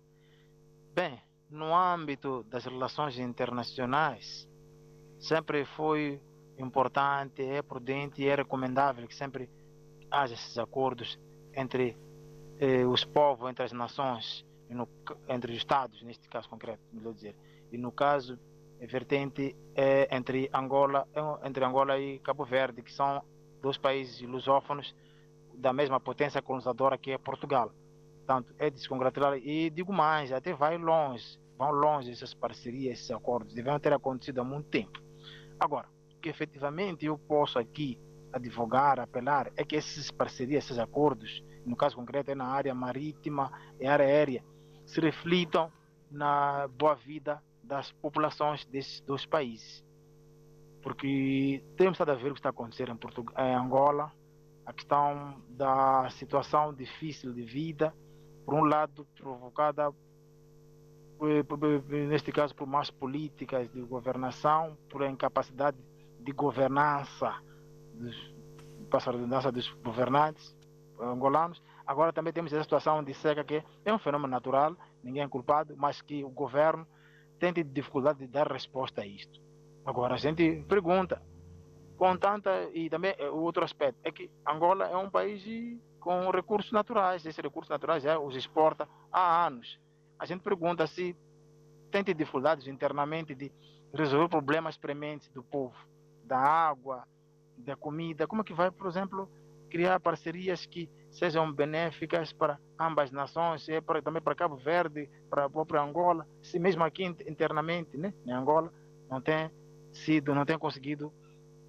Bem, 0.93 1.21
no 1.49 1.75
âmbito 1.75 2.43
das 2.49 2.65
relações 2.65 3.19
internacionais, 3.19 4.49
sempre 5.19 5.63
foi 5.65 6.19
importante, 6.58 7.43
é 7.43 7.62
prudente 7.62 8.22
e 8.22 8.28
é 8.28 8.36
recomendável 8.36 9.08
que 9.08 9.15
sempre 9.15 9.50
haja 10.10 10.34
esses 10.34 10.58
acordos 10.58 11.20
entre 11.54 11.98
eh, 12.60 12.86
os 12.86 13.04
povos, 13.04 13.50
entre 13.50 13.65
as 13.65 13.72
nações, 13.72 14.46
no, 14.70 14.88
entre 15.28 15.52
os 15.52 15.58
Estados, 15.58 16.02
neste 16.02 16.28
caso 16.28 16.50
concreto, 16.50 16.82
melhor 16.91 17.13
dizer. 17.13 17.36
E 17.72 17.78
no 17.78 17.91
caso 17.91 18.39
vertente 18.80 19.56
é 19.76 20.15
entre 20.15 20.50
Angola, 20.54 21.08
é 21.13 21.48
entre 21.48 21.63
Angola 21.65 21.98
e 22.00 22.20
Cabo 22.20 22.46
Verde, 22.46 22.82
que 22.82 22.91
são 22.91 23.24
dois 23.62 23.78
países 23.78 24.22
lusófonos 24.22 24.96
da 25.54 25.74
mesma 25.74 26.00
potência 26.00 26.41
colonizadora 26.41 26.98
que 26.98 27.12
é 27.12 27.17
Portugal. 27.17 27.72
Portanto, 28.17 28.54
é 28.60 28.70
de 28.70 28.80
se 28.80 28.88
congratular. 28.88 29.38
E 29.38 29.70
digo 29.70 29.91
mais, 29.91 30.32
até 30.32 30.54
vai 30.54 30.78
longe, 30.78 31.39
vão 31.58 31.72
longe 31.72 32.12
essas 32.12 32.34
parcerias, 32.34 33.00
esses 33.00 33.12
acordos, 33.12 33.54
devem 33.54 33.80
ter 33.80 33.93
acontecido 33.93 34.41
há 34.41 34.43
muito 34.43 34.70
tempo. 34.70 35.02
Agora, 35.60 35.88
que 36.17 36.30
efetivamente 36.30 37.06
eu 37.06 37.17
posso 37.17 37.60
aqui 37.60 37.99
advogar, 38.32 38.99
apelar, 38.99 39.51
é 39.56 39.63
que 39.63 39.75
essas 39.75 40.12
parcerias, 40.12 40.65
esses 40.65 40.80
acordos, 40.80 41.43
no 41.65 41.75
caso 41.75 41.95
concreto 41.95 42.32
é 42.32 42.36
na 42.36 42.45
área 42.45 42.73
marítima 42.73 43.51
e 43.80 43.88
área 43.88 44.06
aérea, 44.06 44.43
se 44.86 44.99
reflitam 45.01 45.71
na 46.10 46.67
boa 46.67 46.95
vida 46.95 47.41
das 47.63 47.91
populações 47.91 48.65
desses 48.65 49.01
dois 49.01 49.25
países. 49.25 49.84
Porque 50.82 51.63
temos 51.75 51.95
estado 51.95 52.12
a 52.12 52.15
ver 52.15 52.32
o 52.32 52.34
que 52.34 52.39
está 52.39 52.49
acontecendo 52.49 52.91
em, 52.91 52.97
Portugal, 52.97 53.36
em 53.45 53.56
Angola, 53.56 54.12
a 54.65 54.73
questão 54.73 55.41
da 55.49 56.10
situação 56.12 56.73
difícil 56.73 57.34
de 57.34 57.43
vida, 57.43 57.93
por 58.45 58.53
um 58.53 58.63
lado 58.63 59.06
provocada 59.15 59.91
neste 62.10 62.32
caso 62.32 62.56
por 62.56 62.67
más 62.67 62.91
políticas 62.91 63.69
de 63.71 63.82
governação, 63.82 64.77
por 64.89 65.01
incapacidade 65.03 65.77
de 66.27 66.33
governança, 66.33 67.41
passa 68.91 69.09
a 69.09 69.13
redundância 69.13 69.49
dos 69.49 69.69
governantes 69.75 70.53
angolanos. 70.99 71.63
Agora 71.85 72.11
também 72.11 72.33
temos 72.33 72.51
essa 72.51 72.63
situação 72.63 73.01
de 73.01 73.13
seca 73.13 73.45
que 73.45 73.63
é 73.85 73.93
um 73.93 73.97
fenômeno 73.97 74.31
natural, 74.31 74.75
ninguém 75.01 75.23
é 75.23 75.27
culpado, 75.29 75.73
mas 75.77 76.01
que 76.01 76.25
o 76.25 76.29
governo 76.29 76.85
tem 77.39 77.53
dificuldade 77.53 78.19
de 78.19 78.27
dar 78.27 78.51
resposta 78.51 79.03
a 79.03 79.07
isto. 79.07 79.39
Agora 79.85 80.15
a 80.15 80.17
gente 80.17 80.65
pergunta, 80.67 81.21
com 81.97 82.17
tanta 82.17 82.69
e 82.73 82.89
também 82.89 83.15
é, 83.17 83.29
o 83.29 83.37
outro 83.37 83.63
aspecto 83.63 83.97
é 84.03 84.11
que 84.11 84.29
Angola 84.45 84.85
é 84.85 84.97
um 84.97 85.09
país 85.09 85.41
com 86.01 86.29
recursos 86.29 86.73
naturais, 86.73 87.25
esses 87.25 87.41
recursos 87.41 87.69
naturais 87.69 88.03
já 88.03 88.19
os 88.19 88.35
exporta 88.35 88.85
há 89.13 89.47
anos. 89.47 89.79
A 90.19 90.25
gente 90.25 90.41
pergunta 90.41 90.85
se 90.87 91.15
tem 91.89 92.03
dificuldades 92.03 92.67
internamente 92.67 93.33
de 93.33 93.49
resolver 93.93 94.27
problemas 94.27 94.77
prementes 94.77 95.29
do 95.29 95.41
povo 95.41 95.77
da 96.27 96.37
água, 96.37 97.07
da 97.57 97.75
comida, 97.75 98.27
como 98.27 98.41
é 98.41 98.45
que 98.45 98.53
vai, 98.53 98.69
por 98.69 98.87
exemplo, 98.87 99.29
criar 99.69 99.99
parcerias 99.99 100.65
que 100.65 100.89
sejam 101.09 101.51
benéficas 101.51 102.31
para 102.31 102.59
ambas 102.79 103.11
nações, 103.11 103.67
é 103.69 103.81
para, 103.81 104.01
também 104.01 104.21
para 104.21 104.35
Cabo 104.35 104.55
Verde, 104.55 105.09
para 105.29 105.45
a 105.45 105.49
própria 105.49 105.81
Angola, 105.81 106.27
se 106.41 106.59
mesmo 106.59 106.83
aqui 106.83 107.03
internamente, 107.03 107.97
né, 107.97 108.13
em 108.25 108.31
Angola, 108.31 108.71
não 109.09 109.21
tem 109.21 109.51
sido, 109.91 110.35
não 110.35 110.45
tem 110.45 110.57
conseguido 110.57 111.11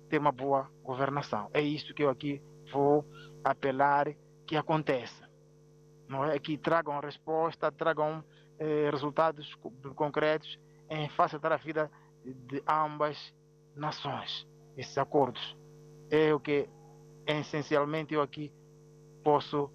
ter 0.09 0.19
uma 0.19 0.33
boa 0.33 0.71
governação. 0.83 1.49
É 1.53 1.61
isso 1.61 1.95
que 1.95 2.03
eu 2.03 2.11
aqui 2.11 2.43
vou 2.73 3.05
apelar 3.45 4.07
que 4.47 4.57
aconteça. 4.57 5.29
Não 6.09 6.25
é 6.25 6.39
que 6.39 6.57
tragam 6.57 7.01
resposta, 7.01 7.71
tragam 7.71 8.25
eh, 8.59 8.89
resultados 8.91 9.55
concretos 9.95 10.59
em 10.89 11.09
facilitar 11.11 11.53
a 11.53 11.57
vida 11.57 11.91
de 12.25 12.63
ambas 12.67 13.35
nações, 13.77 14.48
esses 14.79 14.97
acordos. 14.97 15.57
É 16.11 16.33
o 16.33 16.41
que 16.41 16.69
essencialmente 17.27 18.15
eu 18.15 18.23
aqui 18.23 18.51
posso 19.23 19.71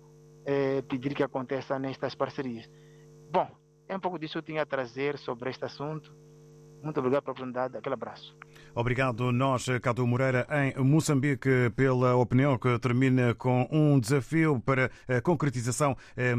é, 0.46 0.82
pedir 0.82 1.14
que 1.14 1.22
aconteça 1.22 1.78
nestas 1.78 2.16
parcerias. 2.16 2.68
Bom, 3.30 3.48
é 3.88 3.96
um 3.96 4.00
pouco 4.00 4.18
disso 4.18 4.34
que 4.34 4.38
eu 4.40 4.44
tinha 4.44 4.62
a 4.64 4.66
trazer 4.66 5.18
sobre 5.18 5.50
este 5.50 5.66
assunto. 5.66 6.16
Muito 6.82 6.98
obrigado 7.00 7.24
pela 7.24 7.34
oportunidade. 7.34 7.78
Aquele 7.78 7.94
abraço. 7.94 8.36
Obrigado, 8.76 9.32
nós, 9.32 9.68
Cadu 9.84 10.08
Moreira, 10.08 10.48
em 10.50 10.84
Moçambique, 10.84 11.70
pela 11.76 12.16
opinião 12.16 12.58
que 12.58 12.80
termina 12.80 13.36
com 13.36 13.68
um 13.72 14.00
desafio 14.00 14.60
para 14.60 14.90
a 15.08 15.22
concretização, 15.22 15.96
eh, 16.18 16.34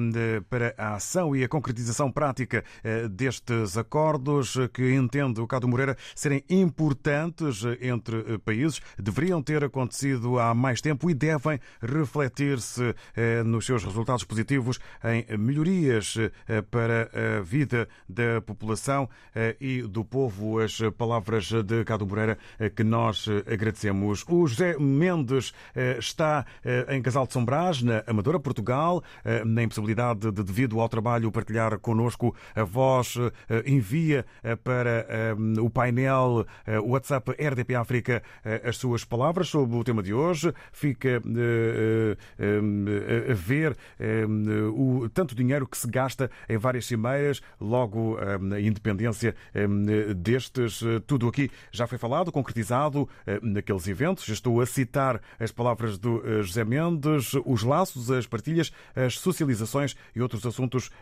para 0.51 0.75
a 0.77 0.97
ação 0.97 1.37
e 1.37 1.45
a 1.45 1.49
concretização 1.49 2.11
prática 2.11 2.65
eh, 2.83 3.07
destes 3.07 3.79
acordos 3.79 4.57
que 4.73 4.95
entende 4.95 5.41
o 5.41 5.47
Cadu 5.47 5.69
Moreira 5.69 5.97
serem 6.13 6.43
importantes 6.51 7.63
entre 7.81 8.37
países, 8.39 8.81
deveriam 8.99 9.41
ter 9.41 9.63
acontecido 9.63 10.41
há 10.41 10.53
mais 10.53 10.81
tempo 10.81 11.09
e 11.09 11.15
devem 11.15 11.61
refletir-se 11.81 12.97
eh, 13.15 13.45
nos 13.45 13.65
seus 13.65 13.85
resultados 13.85 14.25
positivos 14.25 14.81
em 15.05 15.39
melhorias 15.39 16.17
para 16.71 17.11
a 17.39 17.41
vida 17.43 17.89
da 18.09 18.41
população 18.41 19.09
e 19.61 19.83
do 19.83 20.05
povo. 20.05 20.59
As 20.59 20.79
palavras 20.97 21.51
de 21.65 21.85
Cadu 21.85 22.07
Moreira 22.07 22.24
eh, 22.31 22.71
que 22.71 22.83
nós 22.85 23.27
eh, 23.29 23.53
agradecemos. 23.53 24.25
O 24.29 24.47
José 24.47 24.77
Mendes 24.79 25.53
eh, 25.75 25.97
está 25.99 26.45
em 26.89 27.03
Casal 27.03 27.27
de 27.27 27.33
São 27.33 27.45
Brás, 27.45 27.83
na 27.83 28.03
Amadora, 28.07 28.39
Portugal, 28.41 29.03
na 29.45 29.63
impossibilidade 29.63 30.31
de, 30.31 30.43
devido 30.43 30.81
ao 30.81 30.89
trabalho, 30.89 31.31
partilhar 31.31 31.79
connosco 31.79 32.35
a 32.55 32.65
voz, 32.65 33.17
envia 33.67 34.25
para 34.63 35.07
o 35.61 35.69
painel 35.71 36.47
WhatsApp 36.85 37.33
RDP 37.33 37.75
África 37.75 38.23
as 38.65 38.77
suas 38.77 39.05
palavras 39.05 39.49
sobre 39.49 39.77
o 39.77 39.85
tema 39.85 40.03
de 40.03 40.15
hoje. 40.15 40.53
Fica 40.73 41.21
a 43.31 43.35
ver 43.35 43.77
o 44.75 45.09
tanto 45.11 45.35
dinheiro 45.35 45.67
que 45.67 45.77
se 45.77 45.89
gasta 45.89 46.31
em 46.49 46.57
várias 46.57 46.87
cimeiras, 46.87 47.41
logo 47.61 48.19
a 48.19 48.61
independência 48.61 49.35
destes. 50.17 50.81
Tudo 51.07 51.29
aqui 51.29 51.51
já 51.71 51.87
foi 51.87 51.99
falado 51.99 52.14
falado, 52.15 52.31
concretizado 52.31 53.09
naqueles 53.43 53.89
eventos. 53.89 54.29
Estou 54.29 54.61
a 54.61 54.67
citar 54.67 55.21
as 55.41 55.51
palavras 55.51 55.99
do 55.99 56.23
José 56.45 56.65
Mendes, 56.65 57.33
os 57.45 57.65
laços, 57.65 58.09
as 58.09 58.25
partilhas, 58.25 58.71
as 58.95 59.19
socializações 59.19 59.97
e 60.15 60.23
outros 60.23 60.47
assuntos 60.47 60.93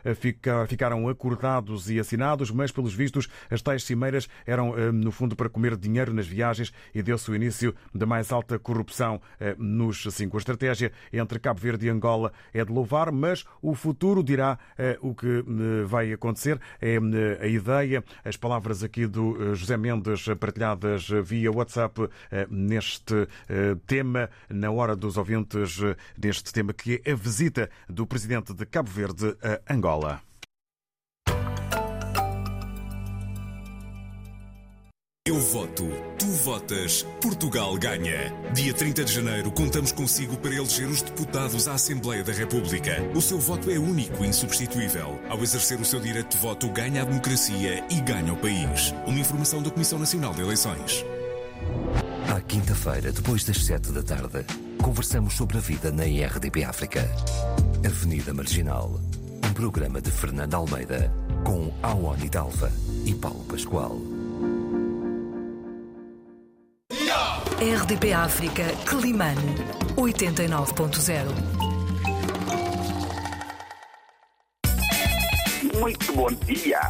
ficaram 0.66 1.10
acordados 1.10 1.90
e 1.90 2.00
assinados, 2.00 2.50
mas 2.50 2.72
pelos 2.72 2.94
vistos 2.94 3.28
as 3.50 3.60
tais 3.60 3.84
cimeiras 3.84 4.26
eram 4.46 4.74
no 4.90 5.12
fundo 5.12 5.36
para 5.36 5.50
comer 5.50 5.76
dinheiro 5.76 6.14
nas 6.14 6.26
viagens 6.26 6.72
e 6.94 7.02
deu-se 7.02 7.30
o 7.30 7.34
início 7.34 7.74
da 7.94 8.06
mais 8.06 8.32
alta 8.32 8.58
corrupção 8.58 9.20
nos 9.58 10.04
cinco. 10.14 10.38
A 10.38 10.40
estratégia 10.40 10.92
entre 11.12 11.38
Cabo 11.38 11.60
Verde 11.60 11.88
e 11.88 11.90
Angola 11.90 12.32
é 12.54 12.64
de 12.64 12.72
louvar, 12.72 13.12
mas 13.12 13.44
o 13.60 13.74
futuro 13.74 14.22
dirá 14.22 14.58
o 15.02 15.14
que 15.14 15.44
vai 15.84 16.10
acontecer. 16.10 16.58
É 16.80 16.96
a 17.38 17.46
ideia, 17.46 18.02
as 18.24 18.38
palavras 18.38 18.82
aqui 18.82 19.06
do 19.06 19.54
José 19.54 19.76
Mendes 19.76 20.24
partilhadas 20.40 21.01
via 21.24 21.50
WhatsApp 21.50 22.08
neste 22.50 23.28
tema, 23.86 24.30
na 24.48 24.70
hora 24.70 24.96
dos 24.96 25.16
ouvintes, 25.16 25.78
neste 26.16 26.52
tema 26.52 26.72
que 26.72 27.00
é 27.04 27.12
a 27.12 27.16
visita 27.16 27.70
do 27.88 28.06
presidente 28.06 28.52
de 28.52 28.66
Cabo 28.66 28.90
Verde 28.90 29.36
a 29.42 29.72
Angola. 29.72 30.31
Voto, 35.52 35.86
tu 36.18 36.26
votas, 36.28 37.06
Portugal 37.20 37.76
ganha. 37.76 38.32
Dia 38.54 38.72
30 38.72 39.04
de 39.04 39.12
janeiro 39.12 39.50
contamos 39.52 39.92
consigo 39.92 40.34
para 40.38 40.54
eleger 40.54 40.88
os 40.88 41.02
deputados 41.02 41.68
à 41.68 41.74
Assembleia 41.74 42.24
da 42.24 42.32
República. 42.32 42.96
O 43.14 43.20
seu 43.20 43.38
voto 43.38 43.70
é 43.70 43.78
único 43.78 44.24
e 44.24 44.28
insubstituível. 44.28 45.20
Ao 45.28 45.42
exercer 45.42 45.78
o 45.78 45.84
seu 45.84 46.00
direito 46.00 46.30
de 46.30 46.38
voto, 46.38 46.70
ganha 46.70 47.02
a 47.02 47.04
democracia 47.04 47.84
e 47.90 48.00
ganha 48.00 48.32
o 48.32 48.36
país. 48.38 48.94
Uma 49.06 49.18
informação 49.18 49.62
da 49.62 49.70
Comissão 49.70 49.98
Nacional 49.98 50.32
de 50.32 50.40
Eleições. 50.40 51.04
À 52.34 52.40
quinta-feira, 52.40 53.12
depois 53.12 53.44
das 53.44 53.62
sete 53.62 53.92
da 53.92 54.02
tarde, 54.02 54.46
conversamos 54.82 55.34
sobre 55.34 55.58
a 55.58 55.60
vida 55.60 55.92
na 55.92 56.06
IRDP 56.06 56.64
África. 56.64 57.06
Avenida 57.84 58.32
Marginal. 58.32 58.98
Um 59.46 59.52
programa 59.52 60.00
de 60.00 60.10
Fernando 60.10 60.54
Almeida 60.54 61.12
com 61.44 61.70
Awani 61.82 62.30
Dalva 62.30 62.72
e 63.04 63.14
Paulo 63.14 63.44
Pascoal. 63.44 64.11
RDP 67.62 68.12
África, 68.12 68.64
Climane 68.86 69.54
89.0. 69.94 71.28
Muito 75.78 76.12
bom 76.12 76.26
dia. 76.44 76.80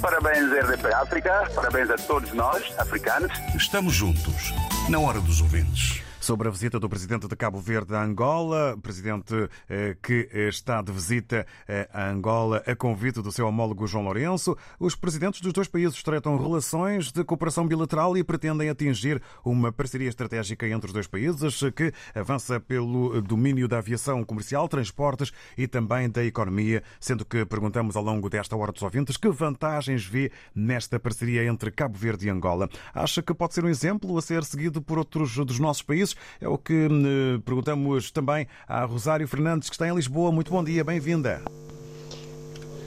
Parabéns, 0.00 0.50
RDP 0.50 0.86
África. 0.94 1.50
Parabéns 1.54 1.90
a 1.90 1.96
todos 1.96 2.32
nós, 2.32 2.62
africanos. 2.78 3.30
Estamos 3.54 3.92
juntos, 3.92 4.54
na 4.88 4.98
hora 5.00 5.20
dos 5.20 5.42
ouvintes 5.42 6.02
sobre 6.22 6.46
a 6.46 6.50
visita 6.52 6.78
do 6.78 6.88
presidente 6.88 7.26
de 7.26 7.34
Cabo 7.34 7.58
Verde 7.58 7.96
a 7.96 8.02
Angola, 8.02 8.78
presidente 8.80 9.34
eh, 9.68 9.96
que 10.00 10.28
está 10.32 10.80
de 10.80 10.92
visita 10.92 11.44
eh, 11.66 11.88
a 11.92 12.08
Angola 12.08 12.62
a 12.64 12.76
convite 12.76 13.20
do 13.20 13.32
seu 13.32 13.44
homólogo 13.48 13.88
João 13.88 14.04
Lourenço. 14.04 14.56
Os 14.78 14.94
presidentes 14.94 15.40
dos 15.40 15.52
dois 15.52 15.66
países 15.66 16.00
tratam 16.00 16.40
relações 16.40 17.10
de 17.10 17.24
cooperação 17.24 17.66
bilateral 17.66 18.16
e 18.16 18.22
pretendem 18.22 18.70
atingir 18.70 19.20
uma 19.44 19.72
parceria 19.72 20.08
estratégica 20.08 20.68
entre 20.68 20.86
os 20.86 20.92
dois 20.92 21.08
países 21.08 21.60
que 21.74 21.92
avança 22.14 22.60
pelo 22.60 23.20
domínio 23.20 23.66
da 23.66 23.78
aviação 23.78 24.22
comercial, 24.24 24.68
transportes 24.68 25.32
e 25.58 25.66
também 25.66 26.08
da 26.08 26.24
economia, 26.24 26.84
sendo 27.00 27.24
que 27.24 27.44
perguntamos 27.44 27.96
ao 27.96 28.02
longo 28.02 28.30
desta 28.30 28.56
hora 28.56 28.70
dos 28.70 28.82
ouvintes 28.82 29.16
que 29.16 29.28
vantagens 29.28 30.06
vê 30.06 30.30
nesta 30.54 31.00
parceria 31.00 31.44
entre 31.44 31.72
Cabo 31.72 31.98
Verde 31.98 32.28
e 32.28 32.30
Angola. 32.30 32.68
Acha 32.94 33.20
que 33.20 33.34
pode 33.34 33.54
ser 33.54 33.64
um 33.64 33.68
exemplo 33.68 34.16
a 34.16 34.22
ser 34.22 34.44
seguido 34.44 34.80
por 34.80 34.98
outros 34.98 35.36
dos 35.36 35.58
nossos 35.58 35.82
países? 35.82 36.11
É 36.40 36.48
o 36.48 36.58
que 36.58 36.88
hum, 36.90 37.40
perguntamos 37.44 38.10
também 38.10 38.46
à 38.66 38.84
Rosário 38.84 39.26
Fernandes, 39.26 39.68
que 39.68 39.74
está 39.74 39.88
em 39.88 39.94
Lisboa. 39.94 40.32
Muito 40.32 40.50
bom 40.50 40.62
dia, 40.62 40.82
bem-vinda. 40.84 41.42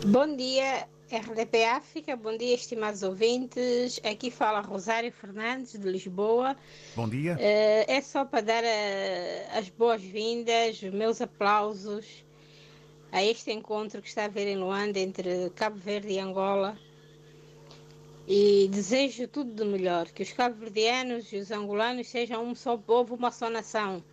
Bom 0.05 0.35
dia, 0.35 0.87
RDP 1.11 1.65
África. 1.65 2.15
Bom 2.15 2.37
dia, 2.37 2.55
estimados 2.55 3.03
ouvintes. 3.03 3.99
Aqui 4.03 4.29
fala 4.29 4.61
Rosário 4.61 5.11
Fernandes, 5.11 5.77
de 5.77 5.89
Lisboa. 5.89 6.55
Bom 6.95 7.07
dia. 7.07 7.37
É 7.39 8.01
só 8.01 8.25
para 8.25 8.41
dar 8.41 8.63
eh, 8.63 9.47
as 9.53 9.69
boas-vindas, 9.69 10.81
os 10.81 10.93
meus 10.93 11.21
aplausos 11.21 12.23
a 13.11 13.23
este 13.23 13.51
encontro 13.51 14.01
que 14.01 14.09
está 14.09 14.23
a 14.23 14.25
haver 14.25 14.47
em 14.47 14.57
Luanda 14.57 14.99
entre 14.99 15.49
Cabo 15.55 15.77
Verde 15.77 16.13
e 16.13 16.19
Angola 16.19 16.77
e 18.27 18.67
desejo 18.69 19.27
tudo 19.27 19.53
de 19.53 19.63
melhor, 19.63 20.07
que 20.07 20.23
os 20.23 20.31
cabo-verdianos 20.31 21.31
e 21.31 21.37
os 21.37 21.51
angolanos 21.51 22.07
sejam 22.07 22.43
um 22.43 22.55
só 22.55 22.75
povo, 22.75 23.15
uma 23.15 23.31
só 23.31 23.49
nação. 23.49 24.03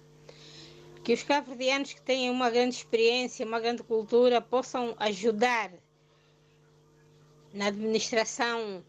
Que 1.03 1.15
os 1.15 1.23
cabo-verdianos 1.23 1.93
que 1.95 2.03
têm 2.03 2.31
uma 2.31 2.51
grande 2.51 2.77
experiência, 2.77 3.47
uma 3.47 3.59
grande 3.59 3.83
cultura, 3.83 4.41
possam 4.41 4.95
ajudar 4.99 5.73
na 7.55 7.67
administração 7.67 8.85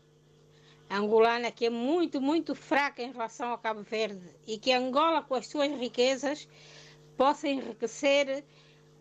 angolana, 0.90 1.52
que 1.52 1.66
é 1.66 1.70
muito, 1.70 2.22
muito 2.22 2.54
fraca 2.54 3.02
em 3.02 3.12
relação 3.12 3.50
ao 3.50 3.58
Cabo 3.58 3.82
Verde, 3.82 4.30
e 4.46 4.58
que 4.58 4.72
Angola, 4.72 5.22
com 5.22 5.36
as 5.36 5.48
suas 5.48 5.72
riquezas, 5.72 6.48
possa 7.18 7.48
enriquecer 7.48 8.44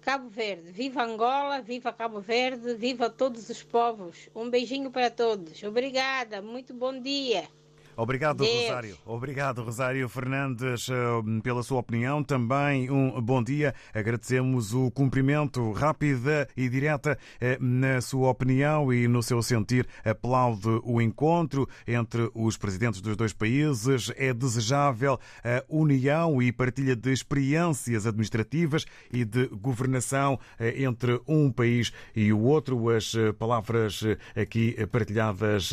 Cabo 0.02 0.28
Verde. 0.28 0.72
Viva 0.72 1.04
Angola, 1.04 1.62
viva 1.62 1.92
Cabo 1.92 2.20
Verde, 2.20 2.74
viva 2.74 3.08
todos 3.08 3.48
os 3.48 3.62
povos. 3.62 4.28
Um 4.34 4.50
beijinho 4.50 4.90
para 4.90 5.08
todos. 5.08 5.62
Obrigada, 5.62 6.42
muito 6.42 6.74
bom 6.74 7.00
dia. 7.00 7.48
Obrigado, 7.96 8.38
Deus. 8.38 8.62
Rosário. 8.62 8.96
Obrigado, 9.04 9.62
Rosário 9.62 10.08
Fernandes, 10.08 10.88
eh, 10.88 10.94
pela 11.42 11.62
sua 11.62 11.80
opinião. 11.80 12.22
Também 12.24 12.90
um 12.90 13.20
bom 13.20 13.42
dia. 13.42 13.74
Agradecemos 13.92 14.72
o 14.72 14.90
cumprimento 14.90 15.72
rápida 15.72 16.48
e 16.56 16.68
direta 16.68 17.18
eh, 17.40 17.58
na 17.60 18.00
sua 18.00 18.30
opinião 18.30 18.92
e 18.92 19.06
no 19.06 19.22
seu 19.22 19.42
sentir. 19.42 19.86
Aplaude 20.04 20.80
o 20.84 21.00
encontro 21.02 21.68
entre 21.86 22.30
os 22.34 22.56
presidentes 22.56 23.00
dos 23.00 23.14
dois 23.14 23.32
países. 23.32 24.10
É 24.16 24.32
desejável 24.32 25.20
a 25.44 25.62
união 25.68 26.40
e 26.40 26.50
partilha 26.50 26.96
de 26.96 27.12
experiências 27.12 28.06
administrativas 28.06 28.86
e 29.12 29.24
de 29.24 29.48
governação 29.48 30.38
eh, 30.58 30.82
entre 30.82 31.20
um 31.28 31.52
país 31.52 31.92
e 32.16 32.32
o 32.32 32.40
outro. 32.40 32.88
As 32.88 33.12
palavras 33.38 34.02
aqui 34.34 34.76
partilhadas 34.90 35.70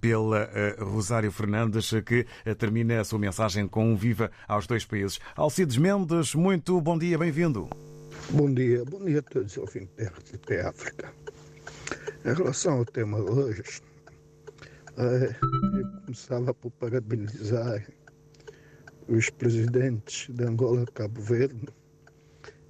pela 0.00 0.48
Rosário 0.78 1.32
Fernandes. 1.32 1.53
Fernandes, 1.54 1.90
que 2.04 2.26
termina 2.56 3.00
a 3.00 3.04
sua 3.04 3.18
mensagem 3.18 3.68
com 3.68 3.92
um 3.92 3.94
viva 3.94 4.28
aos 4.48 4.66
dois 4.66 4.84
países. 4.84 5.20
Alcides 5.36 5.76
Mendes, 5.76 6.34
muito 6.34 6.80
bom 6.80 6.98
dia, 6.98 7.16
bem-vindo. 7.16 7.70
Bom 8.30 8.52
dia, 8.52 8.84
bom 8.84 9.04
dia 9.04 9.20
a 9.20 9.22
todos 9.22 9.52
os 9.52 9.58
ouvintes 9.58 9.94
da 9.96 10.68
África. 10.68 11.12
Em 12.24 12.34
relação 12.34 12.78
ao 12.78 12.84
tema 12.84 13.22
de 13.22 13.30
hoje, 13.30 13.62
eu 14.96 16.00
começava 16.04 16.52
por 16.52 16.72
parabenizar 16.72 17.86
os 19.06 19.30
presidentes 19.30 20.34
de 20.34 20.44
Angola 20.44 20.82
e 20.82 20.92
Cabo 20.92 21.20
Verde 21.20 21.68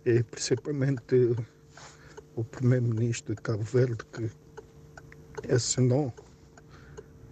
e 0.05 0.23
principalmente 0.25 1.35
o 2.37 2.45
primeiro-ministro 2.45 3.35
de 3.35 3.41
Cabo 3.41 3.63
Verde 3.63 4.05
que 4.13 4.31
assinou 5.51 6.13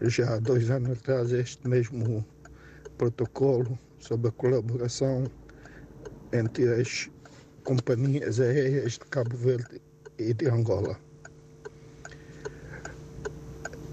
já 0.09 0.34
há 0.34 0.38
dois 0.38 0.68
anos 0.70 0.98
atrás 0.98 1.32
este 1.32 1.68
mesmo 1.68 2.26
protocolo 2.98 3.78
sobre 4.00 4.28
a 4.28 4.32
colaboração 4.32 5.24
entre 6.32 6.68
as 6.74 7.09
companhias 7.62 8.40
aéreas 8.40 8.94
de 8.94 9.07
Cabo 9.07 9.36
Verde 9.36 9.80
e 10.18 10.34
de 10.34 10.48
Angola. 10.48 10.98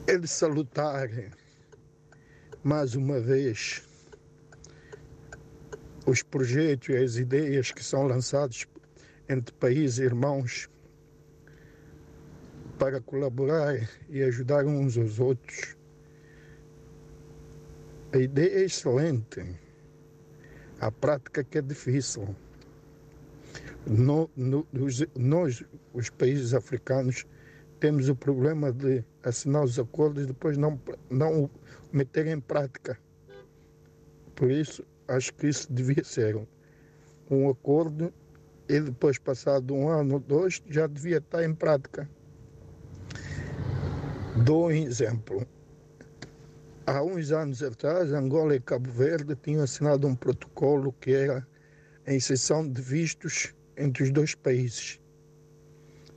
É 0.07 0.18
de 0.18 0.28
salutar 0.28 1.10
mais 2.64 2.95
uma 2.95 3.20
vez 3.20 3.84
os 6.07 6.24
projetos 6.24 6.89
e 6.89 6.97
as 6.97 7.18
ideias 7.18 7.72
que 7.72 7.84
são 7.84 8.07
lançados 8.07 8.66
entre 9.28 9.53
países 9.55 9.99
irmãos 9.99 10.68
para 12.80 12.99
colaborar 12.99 13.88
e 14.10 14.24
ajudar 14.24 14.66
uns 14.66 14.97
aos 14.97 15.20
outros 15.20 15.79
a 18.12 18.18
ideia 18.18 18.62
é 18.62 18.66
excelente. 18.66 19.60
A 20.80 20.91
prática 20.91 21.43
que 21.43 21.57
é 21.57 21.62
difícil. 21.62 22.36
No, 23.86 24.30
no, 24.36 24.68
os, 24.74 25.05
nós, 25.16 25.64
os 25.93 26.10
países 26.10 26.53
africanos, 26.53 27.26
temos 27.80 28.10
o 28.10 28.16
problema 28.16 28.72
de 28.72 29.03
assinar 29.24 29.64
os 29.64 29.80
acordos 29.80 30.24
e 30.24 30.28
depois 30.28 30.57
não, 30.57 30.80
não 31.10 31.49
meter 31.91 32.28
em 32.28 32.39
prática. 32.39 32.97
Por 34.36 34.51
isso, 34.51 34.84
acho 35.07 35.34
que 35.36 35.47
isso 35.47 35.72
devia 35.72 36.03
ser 36.03 36.39
um 37.30 37.49
acordo 37.49 38.14
e 38.68 38.80
depois, 38.80 39.18
passado 39.18 39.74
um 39.74 39.89
ano 39.89 40.16
ou 40.16 40.20
dois, 40.20 40.62
já 40.70 40.88
devia 40.88 41.18
estar 41.18 41.43
em 41.43 41.53
prática. 41.53 42.10
Dou 44.45 44.68
um 44.68 44.72
exemplo 44.72 45.47
há 46.90 47.04
uns 47.04 47.32
anos 47.32 47.62
atrás, 47.62 48.12
Angola 48.12 48.56
e 48.56 48.60
Cabo 48.60 48.90
Verde 48.90 49.36
tinham 49.36 49.64
assinado 49.64 50.08
um 50.08 50.16
protocolo 50.16 50.92
que 50.94 51.12
era 51.12 51.48
a 52.08 52.14
inserção 52.14 52.68
de 52.68 52.82
vistos 52.82 53.54
entre 53.78 54.04
os 54.04 54.12
dois 54.12 54.34
países, 54.34 55.00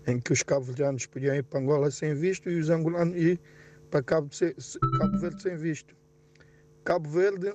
em 0.06 0.18
que 0.18 0.32
os 0.32 0.42
cabo-verdianos 0.42 1.06
podiam 1.06 1.34
ir 1.34 1.44
para 1.44 1.60
Angola 1.60 1.90
sem 1.90 2.14
visto 2.14 2.50
e 2.50 2.58
os 2.58 2.70
angolanos 2.70 3.16
ir 3.16 3.38
para 3.90 4.02
Cabo, 4.02 4.30
Cabo 4.98 5.18
Verde 5.18 5.42
sem 5.42 5.56
visto. 5.56 5.94
Cabo 6.84 7.08
Verde 7.10 7.54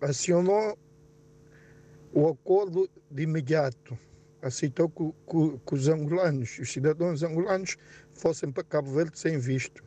acionou 0.00 0.78
o 2.12 2.28
acordo 2.28 2.88
de 3.10 3.22
imediato, 3.22 3.98
aceitou 4.42 4.90
que, 4.90 5.04
que, 5.30 5.58
que 5.66 5.74
os 5.74 5.88
angolanos, 5.88 6.58
os 6.58 6.70
cidadãos 6.70 7.22
angolanos, 7.22 7.76
fossem 8.12 8.52
para 8.52 8.62
Cabo 8.64 8.92
Verde 8.92 9.18
sem 9.18 9.38
visto. 9.38 9.82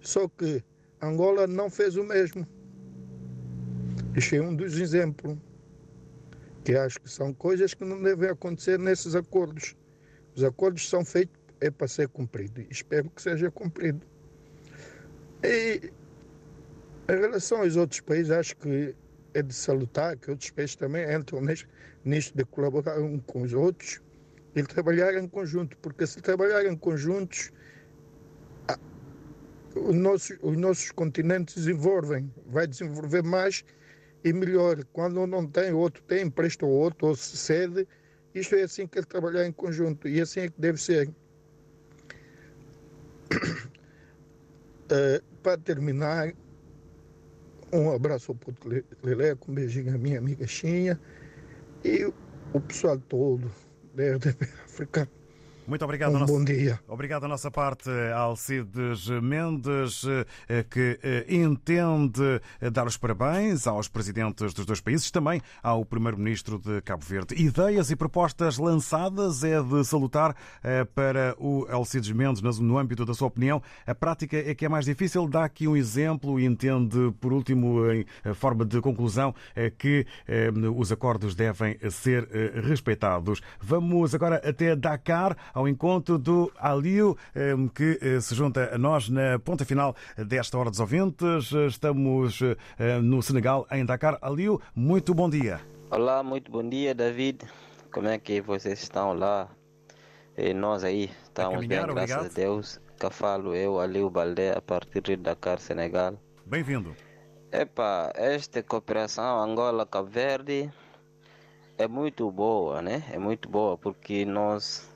Só 0.00 0.28
que 0.28 0.62
Angola 1.02 1.46
não 1.48 1.68
fez 1.68 1.96
o 1.96 2.04
mesmo. 2.04 2.46
Este 4.16 4.36
é 4.36 4.42
um 4.42 4.54
dos 4.54 4.78
exemplos. 4.78 5.36
Que 6.64 6.76
acho 6.76 7.00
que 7.00 7.10
são 7.10 7.34
coisas 7.34 7.74
que 7.74 7.84
não 7.84 8.00
devem 8.00 8.30
acontecer 8.30 8.78
nesses 8.78 9.16
acordos. 9.16 9.76
Os 10.36 10.44
acordos 10.44 10.88
são 10.88 11.04
feitos 11.04 11.42
é 11.60 11.70
para 11.70 11.88
ser 11.88 12.08
cumprido. 12.08 12.64
Espero 12.70 13.08
que 13.10 13.22
seja 13.22 13.50
cumprido. 13.50 14.04
E 15.42 15.92
em 17.08 17.20
relação 17.20 17.62
aos 17.62 17.76
outros 17.76 18.00
países, 18.00 18.30
acho 18.30 18.56
que 18.56 18.94
é 19.34 19.42
de 19.42 19.54
salutar 19.54 20.16
que 20.16 20.30
outros 20.30 20.50
países 20.50 20.76
também 20.76 21.04
entram 21.12 21.40
nisto 22.04 22.36
de 22.36 22.44
colaborar 22.44 23.00
uns 23.00 23.22
com 23.26 23.42
os 23.42 23.52
outros 23.52 24.00
e 24.54 24.62
trabalhar 24.62 25.14
em 25.14 25.26
conjunto, 25.26 25.76
porque 25.78 26.06
se 26.06 26.20
trabalhar 26.20 26.66
em 26.66 26.76
conjuntos, 26.76 27.50
os 29.74 29.94
nossos, 29.94 30.36
os 30.42 30.56
nossos 30.56 30.90
continentes 30.90 31.54
desenvolvem, 31.54 32.32
vai 32.46 32.66
desenvolver 32.66 33.22
mais 33.22 33.64
e 34.24 34.32
melhor. 34.32 34.84
Quando 34.92 35.26
não 35.26 35.46
tem, 35.46 35.72
o 35.72 35.78
outro 35.78 36.02
tem, 36.04 36.26
empresta 36.26 36.64
ao 36.64 36.70
outro, 36.70 37.08
ou 37.08 37.16
se 37.16 37.36
cede. 37.36 37.86
Isto 38.34 38.54
é 38.54 38.62
assim 38.62 38.86
que 38.86 38.98
ele 38.98 39.06
trabalhar 39.06 39.46
em 39.46 39.52
conjunto 39.52 40.08
e 40.08 40.20
assim 40.20 40.40
é 40.40 40.48
que 40.48 40.60
deve 40.60 40.80
ser. 40.80 41.08
Uh, 44.90 45.22
para 45.42 45.58
terminar, 45.58 46.32
um 47.72 47.90
abraço 47.90 48.32
ao 48.32 48.36
Puto 48.36 48.68
Leleco, 49.02 49.50
um 49.50 49.54
beijinho 49.54 49.94
à 49.94 49.98
minha 49.98 50.18
amiga 50.18 50.46
Xinha 50.46 51.00
e 51.84 52.04
o 52.52 52.60
pessoal 52.60 52.98
todo 53.08 53.50
da 53.94 54.14
RDP 54.14 54.44
Africana. 54.64 55.21
Muito 55.66 55.84
obrigado. 55.84 56.14
Um 56.14 56.18
nosso... 56.18 56.32
bom 56.32 56.44
dia. 56.44 56.80
Obrigado 56.88 57.22
da 57.22 57.28
nossa 57.28 57.50
parte, 57.50 57.88
Alcides 58.14 59.08
Mendes, 59.22 60.04
eh, 60.48 60.64
que 60.68 60.98
eh, 61.02 61.24
entende 61.28 62.40
eh, 62.60 62.70
dar 62.70 62.86
os 62.86 62.96
parabéns 62.96 63.66
aos 63.66 63.88
presidentes 63.88 64.52
dos 64.52 64.66
dois 64.66 64.80
países, 64.80 65.10
também 65.10 65.40
ao 65.62 65.84
primeiro-ministro 65.84 66.58
de 66.58 66.80
Cabo 66.82 67.04
Verde. 67.04 67.40
Ideias 67.40 67.90
e 67.90 67.96
propostas 67.96 68.58
lançadas 68.58 69.44
é 69.44 69.62
de 69.62 69.84
salutar 69.84 70.34
para 70.94 71.34
o 71.38 71.66
Alcides 71.70 72.10
Mendes, 72.10 72.42
no 72.58 72.78
âmbito 72.78 73.04
da 73.04 73.14
sua 73.14 73.28
opinião. 73.28 73.62
A 73.86 73.94
prática 73.94 74.36
é 74.36 74.54
que 74.54 74.64
é 74.64 74.68
mais 74.68 74.84
difícil. 74.84 75.28
Dá 75.28 75.44
aqui 75.44 75.68
um 75.68 75.76
exemplo 75.76 76.38
e 76.40 76.46
entende, 76.46 77.12
por 77.20 77.32
último, 77.32 77.90
em 77.90 78.04
forma 78.34 78.64
de 78.64 78.80
conclusão, 78.80 79.34
que 79.78 80.06
os 80.76 80.90
acordos 80.92 81.34
devem 81.34 81.78
ser 81.90 82.28
respeitados. 82.64 83.40
Vamos 83.60 84.14
agora 84.14 84.36
até 84.44 84.74
Dakar 84.74 85.36
ao 85.52 85.68
encontro 85.68 86.18
do 86.18 86.52
Aliu, 86.58 87.16
ehm, 87.34 87.68
que 87.68 87.98
eh, 88.00 88.20
se 88.20 88.34
junta 88.34 88.74
a 88.74 88.78
nós 88.78 89.08
na 89.08 89.38
ponta 89.38 89.64
final 89.64 89.94
desta 90.16 90.58
Hora 90.58 90.70
dos 90.70 90.80
Ouvintes. 90.80 91.52
Estamos 91.68 92.40
eh, 92.78 93.00
no 93.00 93.22
Senegal, 93.22 93.66
em 93.70 93.84
Dakar. 93.84 94.18
Aliu, 94.20 94.60
muito 94.74 95.14
bom 95.14 95.28
dia. 95.28 95.60
Olá, 95.90 96.22
muito 96.22 96.50
bom 96.50 96.68
dia, 96.68 96.94
David. 96.94 97.44
Como 97.92 98.08
é 98.08 98.18
que 98.18 98.40
vocês 98.40 98.82
estão 98.82 99.12
lá? 99.12 99.48
E 100.36 100.54
nós 100.54 100.82
aí 100.82 101.10
estamos 101.24 101.66
bem, 101.66 101.68
graças 101.68 101.90
obrigado. 101.90 102.26
a 102.26 102.28
Deus. 102.28 102.80
Que 102.98 103.10
falo 103.10 103.54
eu, 103.54 103.80
Aliu 103.80 104.08
Baldé, 104.08 104.56
a 104.56 104.62
partir 104.62 105.02
de 105.02 105.16
Dakar, 105.16 105.58
Senegal. 105.58 106.14
Bem-vindo. 106.46 106.94
Epa, 107.50 108.12
esta 108.14 108.62
cooperação 108.62 109.42
Angola-Cabo 109.42 110.08
Verde 110.08 110.70
é 111.76 111.86
muito 111.86 112.30
boa, 112.30 112.80
né? 112.80 113.04
É 113.12 113.18
muito 113.18 113.48
boa 113.48 113.76
porque 113.76 114.24
nós 114.24 114.91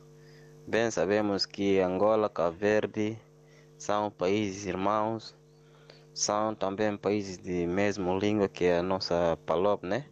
Bem 0.68 0.90
sabemos 0.90 1.46
que 1.46 1.78
Angola, 1.78 2.28
Cabo 2.28 2.56
Verde 2.56 3.16
são 3.78 4.10
países 4.10 4.66
irmãos, 4.66 5.32
são 6.12 6.56
também 6.56 6.96
países 6.96 7.38
de 7.38 7.68
mesma 7.68 8.12
língua 8.18 8.48
que 8.48 8.68
a 8.70 8.82
nossa 8.82 9.38
Palop, 9.46 9.84
né? 9.84 10.06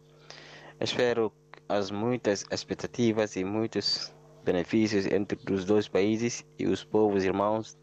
Espero 0.81 1.33
as 1.69 1.91
muitas 1.91 2.47
expectativas 2.53 3.35
e 3.35 3.43
muitos 3.43 4.15
benefícios 4.45 5.07
entre 5.07 5.37
os 5.53 5.65
dois 5.65 5.89
países 5.89 6.47
e 6.57 6.69
os 6.69 6.85
povos 6.85 7.25
irmãos 7.25 7.77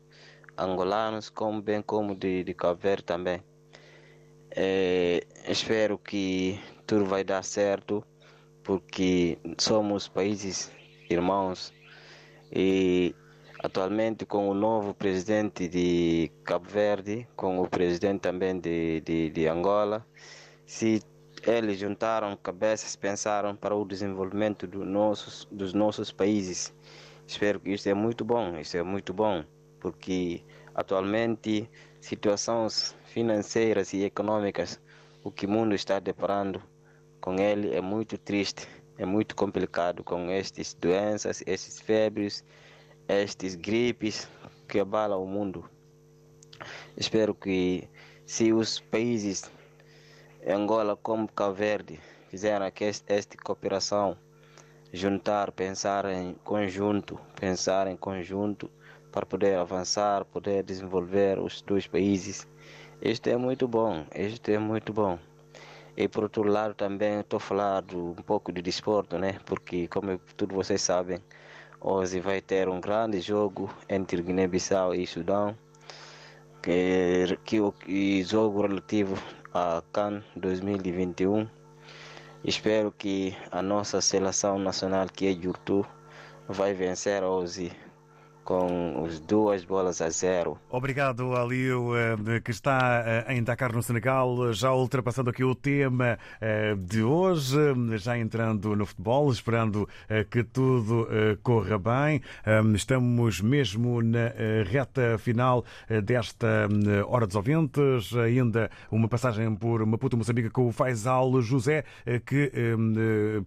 angolanos, 0.58 1.30
como 1.30 1.62
bem 1.62 1.82
como 1.82 2.16
de, 2.16 2.42
de 2.42 2.54
Cabo 2.54 2.80
Verde 2.80 3.04
também. 3.04 3.44
É, 4.50 5.28
espero 5.46 5.98
que 5.98 6.58
tudo 6.88 7.04
vai 7.04 7.26
dar 7.26 7.44
certo, 7.44 8.02
porque 8.64 9.38
somos 9.58 10.08
países 10.08 10.72
irmãos 11.10 11.74
e 12.52 13.16
atualmente 13.64 14.26
com 14.26 14.50
o 14.50 14.54
novo 14.54 14.94
presidente 14.94 15.68
de 15.68 16.32
Cabo 16.44 16.68
Verde, 16.68 17.28
com 17.36 17.60
o 17.60 17.70
presidente 17.70 18.22
também 18.22 18.60
de, 18.60 19.02
de, 19.02 19.30
de 19.30 19.48
Angola, 19.48 20.06
se 20.66 21.02
eles 21.46 21.80
juntaram 21.80 22.36
cabeças, 22.36 22.96
pensaram 22.96 23.56
para 23.56 23.76
o 23.76 23.86
desenvolvimento 23.86 24.68
do 24.68 24.84
nossos, 24.84 25.48
dos 25.52 25.74
nossos 25.74 26.12
países. 26.12 26.74
Espero 27.26 27.60
que 27.60 27.72
isso 27.72 27.88
é 27.88 27.94
muito 27.94 28.26
bom, 28.26 28.58
isso 28.60 28.76
é 28.78 28.84
muito 28.84 29.14
bom, 29.14 29.44
porque 29.80 30.44
atualmente 30.76 31.70
situações 32.00 32.96
financeiras 33.06 33.94
e 33.94 34.04
econômicas, 34.04 34.80
o 35.24 35.32
que 35.32 35.46
o 35.46 35.50
mundo 35.50 35.74
está 35.74 36.00
deparando 36.00 36.62
com 37.22 37.36
ele 37.36 37.74
é 37.74 37.82
muito 37.82 38.18
triste 38.18 38.68
é 39.02 39.06
muito 39.06 39.36
complicado 39.36 40.04
com 40.04 40.30
estas 40.30 40.76
doenças, 40.76 41.42
estes 41.48 41.80
febres, 41.80 42.46
estes 43.08 43.56
gripes 43.56 44.30
que 44.68 44.80
abalam 44.80 45.24
o 45.24 45.26
mundo. 45.26 45.68
Espero 46.96 47.34
que 47.34 47.90
se 48.28 48.54
os 48.54 48.80
países 48.80 49.50
Angola 50.48 50.96
como 50.96 51.28
Cabo 51.28 51.56
Verde 51.56 52.00
fizeram 52.30 52.72
esta 53.08 53.38
cooperação, 53.44 54.16
juntar, 54.94 55.52
pensar 55.52 56.06
em 56.06 56.36
conjunto, 56.44 57.20
pensar 57.40 57.88
em 57.88 57.98
conjunto 57.98 58.70
para 59.12 59.26
poder 59.26 59.58
avançar, 59.58 60.26
poder 60.26 60.62
desenvolver 60.62 61.40
os 61.40 61.64
dois 61.64 61.88
países. 61.88 62.48
Isto 63.02 63.30
é 63.30 63.36
muito 63.36 63.68
bom, 63.68 64.06
isto 64.14 64.52
é 64.52 64.60
muito 64.60 64.94
bom. 64.94 65.18
E 65.98 66.08
por 66.08 66.24
outro 66.24 66.44
lado 66.44 66.74
também 66.74 67.20
estou 67.20 67.40
falar 67.40 67.84
um 67.94 68.16
pouco 68.16 68.52
de 68.52 68.62
desporto, 68.62 69.18
né? 69.18 69.40
Porque 69.46 69.88
como 69.88 70.18
todos 70.38 70.56
vocês 70.56 70.82
sabem, 70.82 71.20
hoje 71.80 72.20
vai 72.20 72.42
ter 72.42 72.70
um 72.70 72.80
grande 72.80 73.20
jogo 73.20 73.70
entre 73.90 74.22
Guiné-Bissau 74.22 74.96
e 74.96 75.06
Sudão, 75.06 75.58
que, 76.62 77.38
que 77.44 77.60
o 77.60 77.74
jogo 78.24 78.62
relativo 78.62 79.18
a 79.54 79.84
CAN 79.92 80.24
2021. 80.36 81.48
Espero 82.44 82.92
que 82.92 83.36
a 83.52 83.62
nossa 83.62 84.02
seleção 84.02 84.58
nacional, 84.58 85.08
que 85.08 85.28
é 85.28 85.34
Jurtu, 85.34 85.86
vai 86.48 86.74
vencer 86.74 87.24
hoje 87.24 87.72
com 88.44 89.06
as 89.06 89.20
duas 89.20 89.64
bolas 89.64 90.02
a 90.02 90.10
zero. 90.10 90.58
Obrigado, 90.70 91.36
Aliu, 91.36 91.96
eh, 91.96 92.40
que 92.44 92.52
está 92.52 93.04
eh, 93.06 93.36
em 93.36 93.44
Dakar, 93.44 93.74
no 93.74 93.84
Senegal, 93.84 94.52
já 94.54 94.74
ultrapassando 94.74 95.30
aqui 95.30 95.44
o 95.44 95.54
tema 95.54 96.18
eh, 96.40 96.76
de 96.76 97.04
hoje, 97.04 97.58
já 97.98 98.18
entrando 98.18 98.76
no 98.76 98.86
futebol, 98.86 99.32
esperando 99.32 99.88
que 100.30 100.44
tudo 100.44 101.08
corra 101.44 101.78
bem. 101.78 102.22
Estamos 102.76 103.42
mesmo 103.42 104.02
na 104.02 104.32
reta 104.70 105.18
final 105.18 105.64
desta 106.04 106.68
Hora 107.08 107.28
dos 107.28 107.36
Ouvintes, 107.36 108.16
ainda 108.16 108.70
uma 108.92 109.08
passagem 109.08 109.54
por 109.56 109.86
Maputo, 109.86 110.18
Moçambique, 110.18 110.50
com 110.50 110.68
o 110.68 110.72
Faisal 110.72 111.42
José, 111.42 111.84
que 112.26 112.52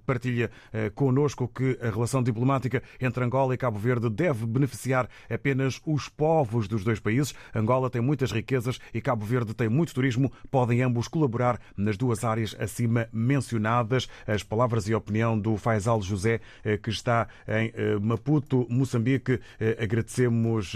partilha 0.06 0.50
connosco 0.94 1.48
que 1.48 1.78
a 1.82 1.90
relação 1.90 2.22
diplomática 2.22 2.82
entre 3.00 3.24
Angola 3.24 3.54
e 3.54 3.58
Cabo 3.58 3.78
Verde 3.78 4.08
deve 4.08 4.46
beneficiar 4.46 4.83
beneficiar 4.84 5.08
apenas 5.30 5.80
os 5.86 6.08
povos 6.08 6.68
dos 6.68 6.84
dois 6.84 7.00
países. 7.00 7.34
Angola 7.54 7.90
tem 7.90 8.00
muitas 8.00 8.30
riquezas 8.30 8.78
e 8.92 9.00
Cabo 9.00 9.24
Verde 9.24 9.54
tem 9.54 9.68
muito 9.68 9.94
turismo. 9.94 10.30
Podem 10.50 10.82
ambos 10.82 11.08
colaborar 11.08 11.58
nas 11.76 11.96
duas 11.96 12.24
áreas 12.24 12.54
acima 12.58 13.08
mencionadas. 13.12 14.08
As 14.26 14.42
palavras 14.42 14.88
e 14.88 14.92
a 14.92 14.98
opinião 14.98 15.38
do 15.38 15.56
Faisal 15.56 16.02
José, 16.02 16.40
eh, 16.64 16.76
que 16.76 16.90
está 16.90 17.28
em 17.48 17.72
eh, 17.74 17.98
Maputo, 18.00 18.66
Moçambique. 18.68 19.40
Eh, 19.58 19.78
agradecemos 19.80 20.74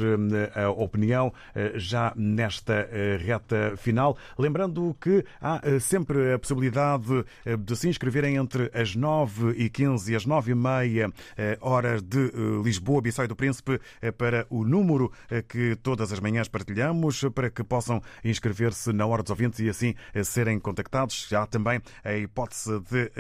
a 0.54 0.70
opinião 0.70 1.32
já 1.74 2.12
nesta 2.16 2.88
reta 3.18 3.74
final. 3.76 4.16
Lembrando 4.38 4.96
que 5.00 5.24
há 5.40 5.61
sempre 5.80 6.32
a 6.32 6.38
possibilidade 6.38 7.24
de 7.59 7.76
se 7.76 7.88
inscreverem 7.88 8.36
entre 8.36 8.70
as 8.74 8.94
9 8.94 9.52
e 9.56 9.68
15 9.68 10.12
e 10.12 10.16
as 10.16 10.24
9 10.24 10.52
e 10.52 10.54
meia 10.54 11.12
horas 11.61 12.02
de 12.02 12.30
Lisboa, 12.62 13.00
Bissau 13.00 13.26
do 13.26 13.36
Príncipe, 13.36 13.80
para 14.16 14.46
o 14.51 14.64
número 14.64 15.12
que 15.49 15.76
todas 15.76 16.12
as 16.12 16.20
manhãs 16.20 16.49
partilhamos, 16.49 17.24
para 17.34 17.51
que 17.51 17.62
possam 17.64 18.03
inscrever-se 18.24 18.92
na 18.92 19.07
hora 19.07 19.22
dos 19.22 19.30
ouvintes 19.30 19.61
e 19.61 19.68
assim 19.68 19.94
serem 20.24 20.59
contactados. 20.59 21.26
Já 21.28 21.46
também 21.46 21.80
a 22.05 22.14
hipótese 22.14 22.80
de 22.80 23.11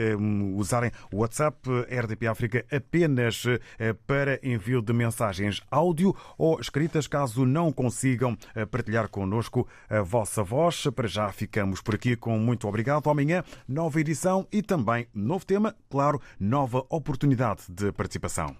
usarem 0.54 0.90
o 1.12 1.18
WhatsApp 1.18 1.58
RDP 1.90 2.26
África 2.26 2.64
apenas 2.70 3.44
para 4.06 4.38
envio 4.42 4.82
de 4.82 4.92
mensagens 4.92 5.60
áudio 5.70 6.14
ou 6.36 6.60
escritas, 6.60 7.06
caso 7.06 7.46
não 7.46 7.72
consigam 7.72 8.36
partilhar 8.70 9.08
connosco 9.08 9.66
a 9.88 10.00
vossa 10.02 10.42
voz. 10.42 10.86
Para 10.94 11.08
já 11.08 11.30
ficamos 11.32 11.80
por 11.80 11.94
aqui 11.94 12.16
com 12.16 12.38
muito 12.38 12.68
obrigado. 12.68 13.08
Amanhã, 13.08 13.42
nova 13.66 14.00
edição 14.00 14.46
e 14.52 14.62
também 14.62 15.06
novo 15.14 15.44
tema, 15.44 15.74
claro, 15.88 16.20
nova 16.38 16.84
oportunidade 16.88 17.62
de 17.68 17.92
participação. 17.92 18.54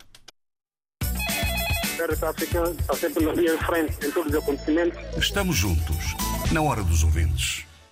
Está 2.07 2.95
sempre 2.95 3.25
na 3.25 3.33
linha 3.33 3.57
de 3.57 3.65
frente 3.65 4.07
em 4.07 4.11
todos 4.11 4.33
os 4.33 4.39
acontecimentos. 4.39 4.99
Estamos 5.17 5.57
juntos, 5.57 6.15
na 6.53 6.63
hora 6.63 6.83
dos 6.83 7.03
ouvintes. 7.03 7.68